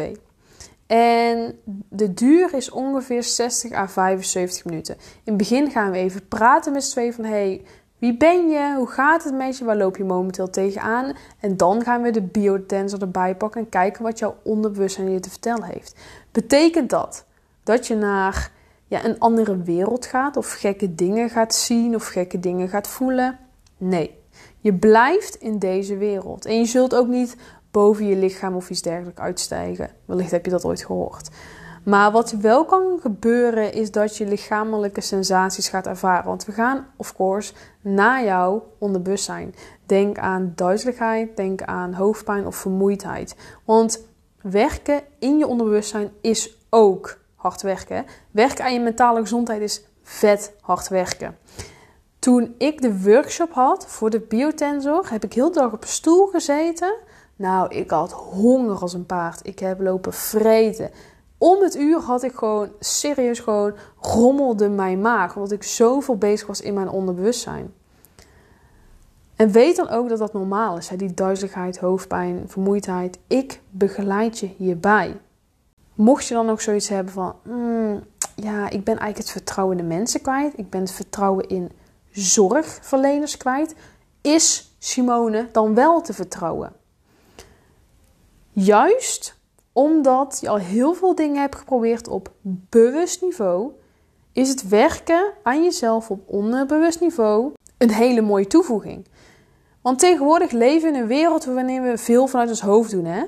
En 0.88 1.60
de 1.90 2.14
duur 2.14 2.54
is 2.54 2.70
ongeveer 2.70 3.24
60 3.24 3.72
à 3.72 3.88
75 3.88 4.66
minuten. 4.66 4.96
In 4.96 5.22
het 5.24 5.38
begin 5.38 5.72
gaan 5.72 5.92
we 5.92 5.98
even 5.98 6.28
praten 6.28 6.74
met 6.74 6.84
z'n 6.84 6.92
tweeën 6.92 7.14
van... 7.14 7.24
hey, 7.24 7.66
wie 8.04 8.18
ben 8.18 8.50
je? 8.50 8.74
Hoe 8.76 8.88
gaat 8.88 9.24
het 9.24 9.34
met 9.34 9.58
je? 9.58 9.66
Waar 9.66 9.78
loop 9.78 9.98
je 9.98 10.04
momenteel 10.04 10.50
tegenaan? 10.50 11.16
En 11.40 11.58
dan 11.58 11.84
gaan 11.84 12.02
we 12.02 12.12
de 12.12 12.22
biotensor 12.22 13.02
erbij 13.02 13.36
pakken 13.36 13.62
en 13.62 13.70
kijken 13.70 14.04
wat 14.04 14.20
jouw 14.20 14.36
onderbewustzijn 14.44 15.12
je 15.12 15.20
te 15.20 15.30
vertellen 15.30 15.64
heeft. 15.64 15.96
Betekent 16.32 16.90
dat 16.90 17.26
dat 17.64 17.88
je 17.88 17.96
naar 17.96 18.52
ja, 18.88 19.06
een 19.06 19.20
andere 19.20 19.58
wereld 19.58 20.06
gaat 20.06 20.38
of 20.38 20.54
gekke 20.54 20.96
dingen 20.96 21.30
gaat 21.30 21.54
zien 21.54 21.96
of 21.96 22.08
gekke 22.08 22.40
dingen 22.40 22.70
gaat 22.70 22.88
voelen? 22.88 23.40
Nee. 23.78 24.18
Je 24.60 24.74
blijft 24.74 25.36
in 25.36 25.60
deze 25.60 25.98
wereld. 25.98 26.46
En 26.46 26.58
je 26.58 26.66
zult 26.66 26.96
ook 26.96 27.08
niet 27.08 27.36
boven 27.72 28.08
je 28.08 28.16
lichaam 28.16 28.56
of 28.56 28.70
iets 28.70 28.82
dergelijks 28.82 29.20
uitstijgen. 29.20 29.90
Wellicht 30.06 30.32
heb 30.32 30.46
je 30.46 30.52
dat 30.52 30.66
ooit 30.66 30.86
gehoord. 30.86 31.30
Maar 31.84 32.12
wat 32.12 32.32
wel 32.32 32.66
kan 32.66 33.00
gebeuren 33.02 33.74
is 33.74 33.92
dat 33.92 34.18
je 34.18 34.26
lichamelijke 34.26 35.02
sensaties 35.02 35.70
gaat 35.70 35.88
ervaren. 35.88 36.26
Want 36.26 36.46
we 36.46 36.52
gaan, 36.52 36.88
of 36.98 37.16
course, 37.16 37.54
naar 37.82 38.24
jouw 38.24 38.68
onderbewustzijn. 38.78 39.56
Denk 39.86 40.18
aan 40.18 40.52
duizeligheid, 40.56 41.38
denk 41.38 41.62
aan 41.62 41.94
hoofdpijn 41.94 42.46
of 42.46 42.56
vermoeidheid. 42.56 43.36
Want 43.66 44.08
werken 44.42 45.02
in 45.20 45.38
je 45.38 45.48
onderbewustzijn 45.48 46.12
is 46.22 46.58
ook 46.70 47.18
hard 47.36 47.62
werken. 47.62 48.06
Werken 48.32 48.66
aan 48.66 48.74
je 48.74 48.80
mentale 48.80 49.22
gezondheid 49.22 49.62
is 49.62 49.84
vet 50.04 50.54
hard 50.62 50.88
werken. 50.88 51.38
Toen 52.20 52.56
ik 52.58 52.82
de 52.82 53.02
workshop 53.02 53.52
had 53.54 53.88
voor 53.88 54.10
de 54.10 54.20
biotensor, 54.20 55.10
heb 55.10 55.24
ik 55.24 55.34
heel 55.34 55.52
de 55.52 55.60
dag 55.60 55.74
op 55.74 55.82
een 55.82 55.88
stoel 55.88 56.26
gezeten. 56.26 56.94
Nou, 57.36 57.76
ik 57.76 57.90
had 57.90 58.12
honger 58.12 58.80
als 58.80 58.94
een 58.94 59.06
paard. 59.06 59.48
Ik 59.48 59.60
heb 59.60 59.82
lopen 59.82 60.14
vreten 60.14 60.90
om 61.38 61.62
het 61.62 61.76
uur 61.76 62.00
had 62.00 62.24
ik 62.24 62.36
gewoon 62.36 62.72
serieus 62.80 63.40
gewoon 63.40 63.74
rommelde 64.00 64.70
mijn 64.70 65.02
maag. 65.02 65.36
Omdat 65.36 65.52
ik 65.52 65.64
zoveel 65.64 66.18
bezig 66.18 66.48
was 66.48 66.62
in 66.62 66.74
mijn 66.74 66.90
onderbewustzijn. 66.90 67.74
En 69.36 69.52
weet 69.52 69.76
dan 69.76 69.90
ook 69.90 70.10
dat 70.10 70.20
dat 70.20 70.34
normaal 70.34 70.78
is. 70.78 70.88
Die 70.88 71.14
duizeligheid, 71.14 71.78
hoofdpijn, 71.78 72.44
vermoeidheid. 72.48 73.20
Ik 73.28 73.62
begeleid 73.70 74.40
je 74.40 74.50
hierbij. 74.58 75.20
Mocht 75.94 76.28
je 76.28 76.34
dan 76.34 76.50
ook 76.50 76.62
zoiets 76.62 76.90
hebben 76.90 77.14
van... 77.14 77.36
Hmm, 77.44 78.04
ja, 78.36 78.70
ik 78.70 78.84
ben 78.84 78.98
eigenlijk 78.98 79.18
het 79.18 79.30
vertrouwen 79.30 79.78
in 79.78 79.84
de 79.84 79.96
mensen 79.96 80.22
kwijt. 80.22 80.54
Ik 80.56 80.70
ben 80.70 80.82
het 80.82 80.92
vertrouwen 80.92 81.48
in 81.48 81.72
zorgverleners 82.14 83.38
kwijt, 83.38 83.76
is 84.22 84.76
Simone 84.80 85.50
dan 85.52 85.74
wel 85.74 86.02
te 86.02 86.14
vertrouwen. 86.14 86.74
Juist 88.52 89.38
omdat 89.74 90.38
je 90.42 90.50
al 90.50 90.58
heel 90.58 90.94
veel 90.94 91.16
dingen 91.16 91.42
hebt 91.42 91.56
geprobeerd 91.56 92.08
op 92.08 92.32
bewust 92.70 93.22
niveau, 93.22 93.72
is 94.32 94.50
het 94.50 94.68
werken 94.68 95.34
aan 95.44 95.64
jezelf 95.64 96.10
op 96.10 96.20
onderbewust 96.26 97.00
niveau 97.00 97.52
een 97.78 97.92
hele 97.92 98.22
mooie 98.22 98.48
toevoeging. 98.48 99.08
Want 99.82 100.00
tegenwoordig 100.00 100.52
leven 100.52 100.92
we 100.92 100.98
in 100.98 101.02
een 101.02 101.08
wereld 101.08 101.46
waarin 101.46 101.82
we 101.82 101.98
veel 101.98 102.28
vanuit 102.28 102.50
ons 102.50 102.62
hoofd 102.62 102.92
doen, 102.92 103.06
hè? 103.06 103.22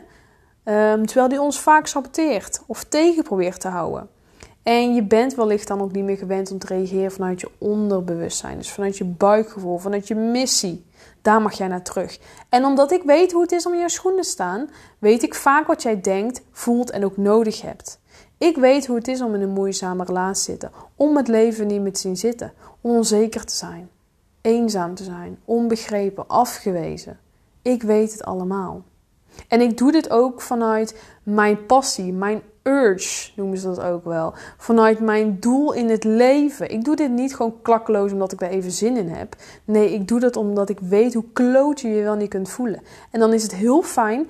Um, 0.93 1.05
terwijl 1.05 1.29
die 1.29 1.41
ons 1.41 1.59
vaak 1.59 1.87
saboteert 1.87 2.61
of 2.67 2.83
tegen 2.83 3.23
probeert 3.23 3.59
te 3.59 3.67
houden. 3.67 4.09
En 4.63 4.95
je 4.95 5.03
bent 5.03 5.35
wellicht 5.35 5.67
dan 5.67 5.81
ook 5.81 5.91
niet 5.91 6.03
meer 6.03 6.17
gewend 6.17 6.51
om 6.51 6.57
te 6.57 6.67
reageren 6.67 7.11
vanuit 7.11 7.41
je 7.41 7.49
onderbewustzijn. 7.57 8.57
Dus 8.57 8.71
vanuit 8.71 8.97
je 8.97 9.03
buikgevoel, 9.03 9.77
vanuit 9.77 10.07
je 10.07 10.15
missie. 10.15 10.84
Daar 11.25 11.41
mag 11.41 11.53
jij 11.53 11.67
naar 11.67 11.81
terug. 11.81 12.19
En 12.49 12.65
omdat 12.65 12.91
ik 12.91 13.03
weet 13.03 13.31
hoe 13.31 13.41
het 13.41 13.51
is 13.51 13.65
om 13.65 13.73
in 13.73 13.79
jouw 13.79 13.87
schoenen 13.87 14.21
te 14.21 14.29
staan, 14.29 14.69
weet 14.99 15.23
ik 15.23 15.35
vaak 15.35 15.67
wat 15.67 15.81
jij 15.81 16.01
denkt, 16.01 16.41
voelt 16.51 16.91
en 16.91 17.05
ook 17.05 17.17
nodig 17.17 17.61
hebt. 17.61 17.99
Ik 18.37 18.55
weet 18.57 18.85
hoe 18.85 18.95
het 18.95 19.07
is 19.07 19.21
om 19.21 19.33
in 19.33 19.41
een 19.41 19.49
moeizame 19.49 20.03
relatie 20.03 20.43
te 20.43 20.51
zitten, 20.51 20.71
om 20.95 21.17
het 21.17 21.27
leven 21.27 21.67
niet 21.67 21.81
meer 21.81 21.93
te 21.93 21.99
zien 21.99 22.17
zitten, 22.17 22.53
om 22.81 22.91
onzeker 22.91 23.45
te 23.45 23.55
zijn, 23.55 23.89
eenzaam 24.41 24.95
te 24.95 25.03
zijn, 25.03 25.39
onbegrepen, 25.45 26.27
afgewezen. 26.27 27.19
Ik 27.61 27.83
weet 27.83 28.11
het 28.11 28.23
allemaal. 28.23 28.83
En 29.47 29.61
ik 29.61 29.77
doe 29.77 29.91
dit 29.91 30.09
ook 30.09 30.41
vanuit 30.41 31.01
mijn 31.25 31.65
passie, 31.65 32.13
mijn 32.13 32.41
urge 32.63 33.31
noemen 33.35 33.57
ze 33.57 33.67
dat 33.67 33.81
ook 33.81 34.03
wel. 34.03 34.33
Vanuit 34.57 34.99
mijn 34.99 35.39
doel 35.39 35.73
in 35.73 35.89
het 35.89 36.03
leven. 36.03 36.71
Ik 36.71 36.83
doe 36.83 36.95
dit 36.95 37.11
niet 37.11 37.35
gewoon 37.35 37.61
klakkeloos 37.61 38.11
omdat 38.11 38.31
ik 38.31 38.39
daar 38.39 38.49
even 38.49 38.71
zin 38.71 38.97
in 38.97 39.09
heb. 39.09 39.35
Nee, 39.65 39.93
ik 39.93 40.07
doe 40.07 40.19
dat 40.19 40.35
omdat 40.35 40.69
ik 40.69 40.79
weet 40.79 41.13
hoe 41.13 41.25
kloot 41.33 41.81
je 41.81 41.87
je 41.87 42.03
wel 42.03 42.15
niet 42.15 42.29
kunt 42.29 42.49
voelen. 42.49 42.81
En 43.11 43.19
dan 43.19 43.33
is 43.33 43.43
het 43.43 43.55
heel 43.55 43.81
fijn 43.81 44.27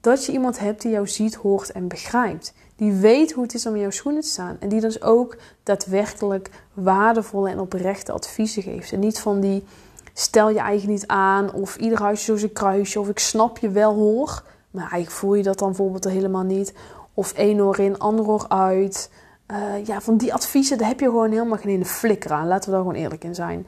dat 0.00 0.24
je 0.24 0.32
iemand 0.32 0.58
hebt 0.58 0.82
die 0.82 0.90
jou 0.90 1.08
ziet, 1.08 1.34
hoort 1.34 1.72
en 1.72 1.88
begrijpt. 1.88 2.54
Die 2.76 2.92
weet 2.92 3.32
hoe 3.32 3.42
het 3.42 3.54
is 3.54 3.66
om 3.66 3.74
in 3.74 3.80
jouw 3.80 3.90
schoenen 3.90 4.22
te 4.22 4.28
staan. 4.28 4.56
En 4.60 4.68
die 4.68 4.80
dus 4.80 5.02
ook 5.02 5.36
daadwerkelijk 5.62 6.50
waardevolle 6.72 7.50
en 7.50 7.60
oprechte 7.60 8.12
adviezen 8.12 8.62
geeft. 8.62 8.92
En 8.92 9.00
niet 9.00 9.18
van 9.18 9.40
die 9.40 9.64
stel 10.12 10.50
je 10.50 10.58
eigen 10.58 10.88
niet 10.88 11.06
aan 11.06 11.52
of 11.52 11.76
ieder 11.76 11.98
huisje 11.98 12.24
zo 12.24 12.36
zijn 12.36 12.52
kruisje 12.52 13.00
of 13.00 13.08
ik 13.08 13.18
snap 13.18 13.58
je 13.58 13.70
wel 13.70 13.94
hoor. 13.94 14.42
Maar 14.72 14.90
eigenlijk 14.90 15.10
voel 15.10 15.34
je 15.34 15.42
dat 15.42 15.58
dan 15.58 15.68
bijvoorbeeld 15.68 16.04
helemaal 16.04 16.42
niet. 16.42 16.74
Of 17.14 17.32
één 17.32 17.60
oor 17.60 17.78
in, 17.78 17.98
ander 17.98 18.26
oor 18.28 18.48
uit. 18.48 19.10
Uh, 19.50 19.84
ja, 19.84 20.00
van 20.00 20.16
die 20.16 20.34
adviezen, 20.34 20.78
daar 20.78 20.88
heb 20.88 21.00
je 21.00 21.06
gewoon 21.06 21.30
helemaal 21.30 21.58
geen 21.58 21.86
flikker 21.86 22.30
aan. 22.30 22.46
Laten 22.46 22.64
we 22.64 22.76
daar 22.76 22.84
gewoon 22.84 23.00
eerlijk 23.02 23.24
in 23.24 23.34
zijn. 23.34 23.66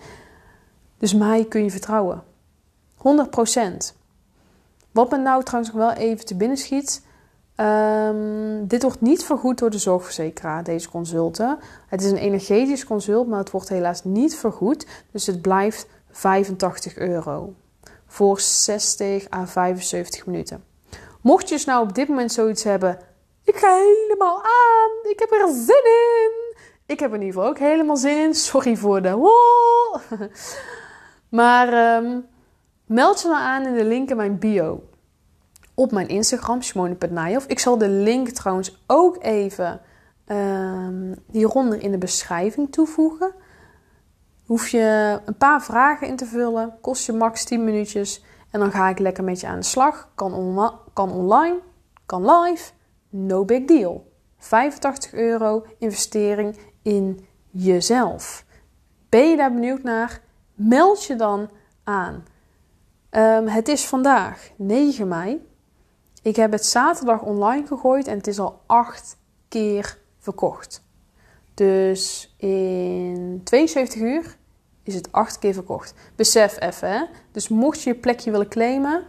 Dus 0.99 1.15
mij 1.15 1.45
kun 1.45 1.63
je 1.63 1.71
vertrouwen. 1.71 2.23
100%. 2.99 3.03
Wat 4.91 5.11
me 5.11 5.17
nou 5.19 5.43
trouwens 5.43 5.75
nog 5.75 5.87
wel 5.87 5.93
even 5.93 6.25
te 6.25 6.35
binnen 6.35 6.57
schiet. 6.57 7.03
Um, 7.57 8.67
dit 8.67 8.83
wordt 8.83 9.01
niet 9.01 9.25
vergoed 9.25 9.59
door 9.59 9.71
de 9.71 9.79
zorgverzekeraar, 9.79 10.65
deze 10.65 10.91
consulten. 10.91 11.59
Het 11.89 12.03
is 12.03 12.11
een 12.11 12.17
energetisch 12.17 12.85
consult, 12.85 13.29
maar 13.29 13.39
het 13.39 13.51
wordt 13.51 13.69
helaas 13.69 14.05
niet 14.05 14.37
vergoed. 14.37 14.87
Dus 15.11 15.27
het 15.27 15.43
blijft 15.43 15.87
85 16.11 16.97
euro 16.97 17.55
voor 18.07 18.41
60 18.41 19.31
à 19.33 19.47
75 19.47 20.27
minuten. 20.27 20.65
Mocht 21.25 21.49
je 21.49 21.55
dus 21.55 21.65
nou 21.65 21.83
op 21.83 21.95
dit 21.95 22.09
moment 22.09 22.33
zoiets 22.33 22.65
hebben, 22.65 22.99
ik 23.45 23.57
ga 23.57 23.75
helemaal 23.75 24.37
aan, 24.37 25.11
ik 25.11 25.19
heb 25.19 25.33
er 25.33 25.49
zin 25.49 25.85
in. 25.85 26.57
Ik 26.87 27.01
heb 27.01 27.11
er 27.11 27.17
in 27.17 27.23
ieder 27.23 27.35
geval 27.35 27.51
ook 27.51 27.59
helemaal 27.59 27.97
zin 27.97 28.17
in. 28.17 28.35
Sorry 28.35 28.77
voor 28.77 29.03
de 29.03 29.15
wol. 29.15 30.01
maar 31.41 31.97
um, 31.97 32.27
meld 32.87 33.23
je 33.23 33.29
dan 33.29 33.37
aan 33.37 33.67
in 33.67 33.75
de 33.75 33.85
link 33.85 34.11
in 34.11 34.17
mijn 34.17 34.39
bio. 34.39 34.83
Op 35.75 35.93
mijn 35.93 36.09
Instagram, 36.09 36.63
Simone.najof. 36.63 37.47
Ik 37.47 37.59
zal 37.59 37.79
de 37.79 37.89
link 37.89 38.29
trouwens 38.29 38.85
ook 38.87 39.23
even 39.23 39.81
um, 40.27 41.15
hieronder 41.31 41.83
in 41.83 41.91
de 41.91 41.99
beschrijving 41.99 42.73
toevoegen. 42.73 43.35
Hoef 44.47 44.69
je 44.69 45.19
een 45.25 45.37
paar 45.37 45.63
vragen 45.63 46.07
in 46.07 46.17
te 46.17 46.27
vullen. 46.27 46.75
Kost 46.81 47.07
je 47.07 47.13
max 47.13 47.45
10 47.45 47.65
minuutjes. 47.65 48.25
En 48.55 48.61
dan 48.61 48.73
ga 48.73 48.89
ik 48.89 48.99
lekker 48.99 49.25
met 49.25 49.41
je 49.41 49.47
aan 49.47 49.59
de 49.59 49.65
slag. 49.65 50.09
Kan, 50.15 50.71
kan 50.93 51.13
online, 51.13 51.61
kan 52.07 52.33
live. 52.33 52.73
No 53.09 53.45
big 53.45 53.65
deal. 53.65 54.13
85 54.39 55.13
euro 55.13 55.67
investering 55.79 56.57
in 56.83 57.27
jezelf. 57.51 58.45
Ben 59.09 59.31
je 59.31 59.37
daar 59.37 59.53
benieuwd 59.53 59.83
naar? 59.83 60.21
Meld 60.55 61.05
je 61.05 61.17
dan 61.17 61.51
aan. 61.85 62.25
Um, 63.11 63.47
het 63.47 63.69
is 63.69 63.87
vandaag 63.87 64.51
9 64.57 65.09
mei. 65.09 65.47
Ik 66.23 66.37
heb 66.37 66.53
het 66.53 66.67
zaterdag 66.67 67.23
online 67.23 67.67
gegooid 67.67 68.07
en 68.07 68.17
het 68.17 68.27
is 68.27 68.39
al 68.39 68.61
8 68.67 69.17
keer 69.49 69.99
verkocht. 70.19 70.85
Dus 71.55 72.35
in 72.37 73.41
72 73.45 74.01
uur 74.01 74.37
is 74.85 74.95
het 74.95 75.13
8 75.13 75.39
keer 75.39 75.55
verkocht. 75.55 75.95
Besef 76.17 76.61
even, 76.61 76.91
hè? 76.91 77.05
Dus 77.33 77.49
mocht 77.49 77.83
je 77.83 77.91
je 77.91 77.97
plekje 77.97 78.31
willen 78.31 78.49
claimen, 78.49 79.03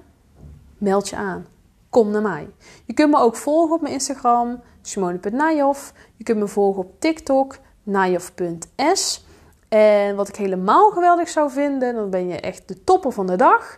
meld 0.77 1.09
je 1.09 1.15
aan. 1.15 1.45
Kom 1.89 2.11
naar 2.11 2.21
mij. 2.21 2.49
Je 2.85 2.93
kunt 2.93 3.11
me 3.11 3.19
ook 3.19 3.35
volgen 3.35 3.75
op 3.75 3.81
mijn 3.81 3.93
Instagram, 3.93 4.61
simone.najof. 4.81 5.93
Je 6.15 6.23
kunt 6.23 6.39
me 6.39 6.47
volgen 6.47 6.83
op 6.83 6.99
TikTok, 6.99 7.57
najof.s. 7.83 9.25
En 9.69 10.15
wat 10.15 10.27
ik 10.27 10.35
helemaal 10.35 10.91
geweldig 10.91 11.29
zou 11.29 11.51
vinden, 11.51 11.95
dan 11.95 12.09
ben 12.09 12.27
je 12.27 12.39
echt 12.39 12.67
de 12.67 12.83
topper 12.83 13.11
van 13.11 13.27
de 13.27 13.35
dag. 13.35 13.77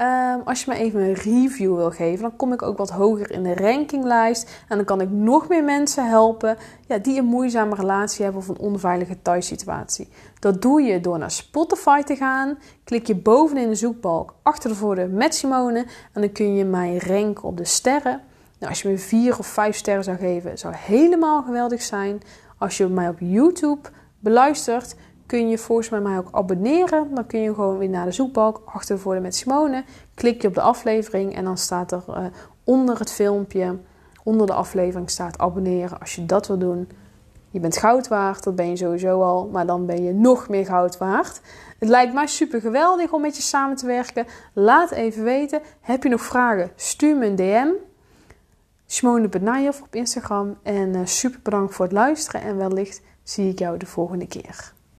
Um, 0.00 0.40
als 0.44 0.64
je 0.64 0.70
me 0.70 0.78
even 0.78 1.00
een 1.00 1.14
review 1.14 1.74
wil 1.74 1.90
geven, 1.90 2.22
dan 2.22 2.36
kom 2.36 2.52
ik 2.52 2.62
ook 2.62 2.78
wat 2.78 2.90
hoger 2.90 3.30
in 3.30 3.42
de 3.42 3.54
rankinglijst. 3.54 4.64
En 4.68 4.76
dan 4.76 4.84
kan 4.84 5.00
ik 5.00 5.10
nog 5.10 5.48
meer 5.48 5.64
mensen 5.64 6.08
helpen 6.08 6.56
ja, 6.86 6.98
die 6.98 7.18
een 7.18 7.24
moeizame 7.24 7.74
relatie 7.74 8.24
hebben 8.24 8.42
of 8.42 8.48
een 8.48 8.58
onveilige 8.58 9.22
thuissituatie. 9.22 10.08
Dat 10.38 10.62
doe 10.62 10.82
je 10.82 11.00
door 11.00 11.18
naar 11.18 11.30
Spotify 11.30 12.02
te 12.02 12.16
gaan. 12.16 12.58
Klik 12.84 13.06
je 13.06 13.14
bovenin 13.14 13.68
de 13.68 13.74
zoekbalk 13.74 14.34
achter 14.42 14.70
de 14.70 14.76
voordeur 14.76 15.08
met 15.08 15.34
Simone. 15.34 15.86
En 16.12 16.20
dan 16.20 16.32
kun 16.32 16.54
je 16.54 16.64
mij 16.64 16.96
ranken 16.96 17.44
op 17.44 17.56
de 17.56 17.64
sterren. 17.64 18.20
Nou, 18.58 18.70
als 18.72 18.82
je 18.82 18.88
me 18.88 18.98
vier 18.98 19.38
of 19.38 19.46
vijf 19.46 19.76
sterren 19.76 20.04
zou 20.04 20.16
geven, 20.16 20.58
zou 20.58 20.74
helemaal 20.76 21.42
geweldig 21.42 21.82
zijn. 21.82 22.22
Als 22.58 22.76
je 22.76 22.86
mij 22.86 23.08
op 23.08 23.18
YouTube 23.18 23.88
beluistert, 24.18 24.96
kun 25.26 25.48
je 25.48 25.58
volgens 25.58 25.88
mij 25.88 26.00
mij 26.00 26.18
ook 26.18 26.28
abonneren. 26.30 27.14
Dan 27.14 27.26
kun 27.26 27.40
je 27.40 27.54
gewoon 27.54 27.78
weer 27.78 27.88
naar 27.88 28.04
de 28.04 28.12
zoekbalk 28.12 28.62
achtervoorden 28.64 29.22
met 29.22 29.36
Simone. 29.36 29.84
Klik 30.14 30.42
je 30.42 30.48
op 30.48 30.54
de 30.54 30.60
aflevering 30.60 31.34
en 31.34 31.44
dan 31.44 31.58
staat 31.58 31.92
er 31.92 32.02
uh, 32.08 32.16
onder 32.64 32.98
het 32.98 33.12
filmpje, 33.12 33.78
onder 34.22 34.46
de 34.46 34.52
aflevering 34.52 35.10
staat 35.10 35.38
abonneren. 35.38 36.00
Als 36.00 36.14
je 36.14 36.26
dat 36.26 36.46
wil 36.46 36.58
doen, 36.58 36.88
je 37.50 37.60
bent 37.60 37.76
goud 37.76 38.08
waard, 38.08 38.44
dat 38.44 38.56
ben 38.56 38.68
je 38.68 38.76
sowieso 38.76 39.22
al, 39.22 39.48
maar 39.52 39.66
dan 39.66 39.86
ben 39.86 40.02
je 40.02 40.12
nog 40.12 40.48
meer 40.48 40.66
goud 40.66 40.98
waard. 40.98 41.40
Het 41.78 41.88
lijkt 41.88 42.14
mij 42.14 42.26
super 42.26 42.60
geweldig 42.60 43.12
om 43.12 43.20
met 43.20 43.36
je 43.36 43.42
samen 43.42 43.76
te 43.76 43.86
werken. 43.86 44.26
Laat 44.52 44.90
even 44.90 45.24
weten. 45.24 45.60
Heb 45.80 46.02
je 46.02 46.08
nog 46.08 46.20
vragen? 46.20 46.70
Stuur 46.76 47.16
me 47.16 47.26
een 47.26 47.36
DM. 47.36 47.68
Simone 48.86 49.28
Benayev 49.28 49.80
op 49.80 49.94
Instagram. 49.94 50.58
En 50.62 50.94
uh, 50.94 51.00
super 51.04 51.40
bedankt 51.42 51.74
voor 51.74 51.84
het 51.84 51.94
luisteren 51.94 52.40
en 52.40 52.56
wellicht 52.56 53.02
zie 53.22 53.50
ik 53.50 53.58
jou 53.58 53.78
de 53.78 53.86
volgende 53.86 54.26
keer. 54.26 54.74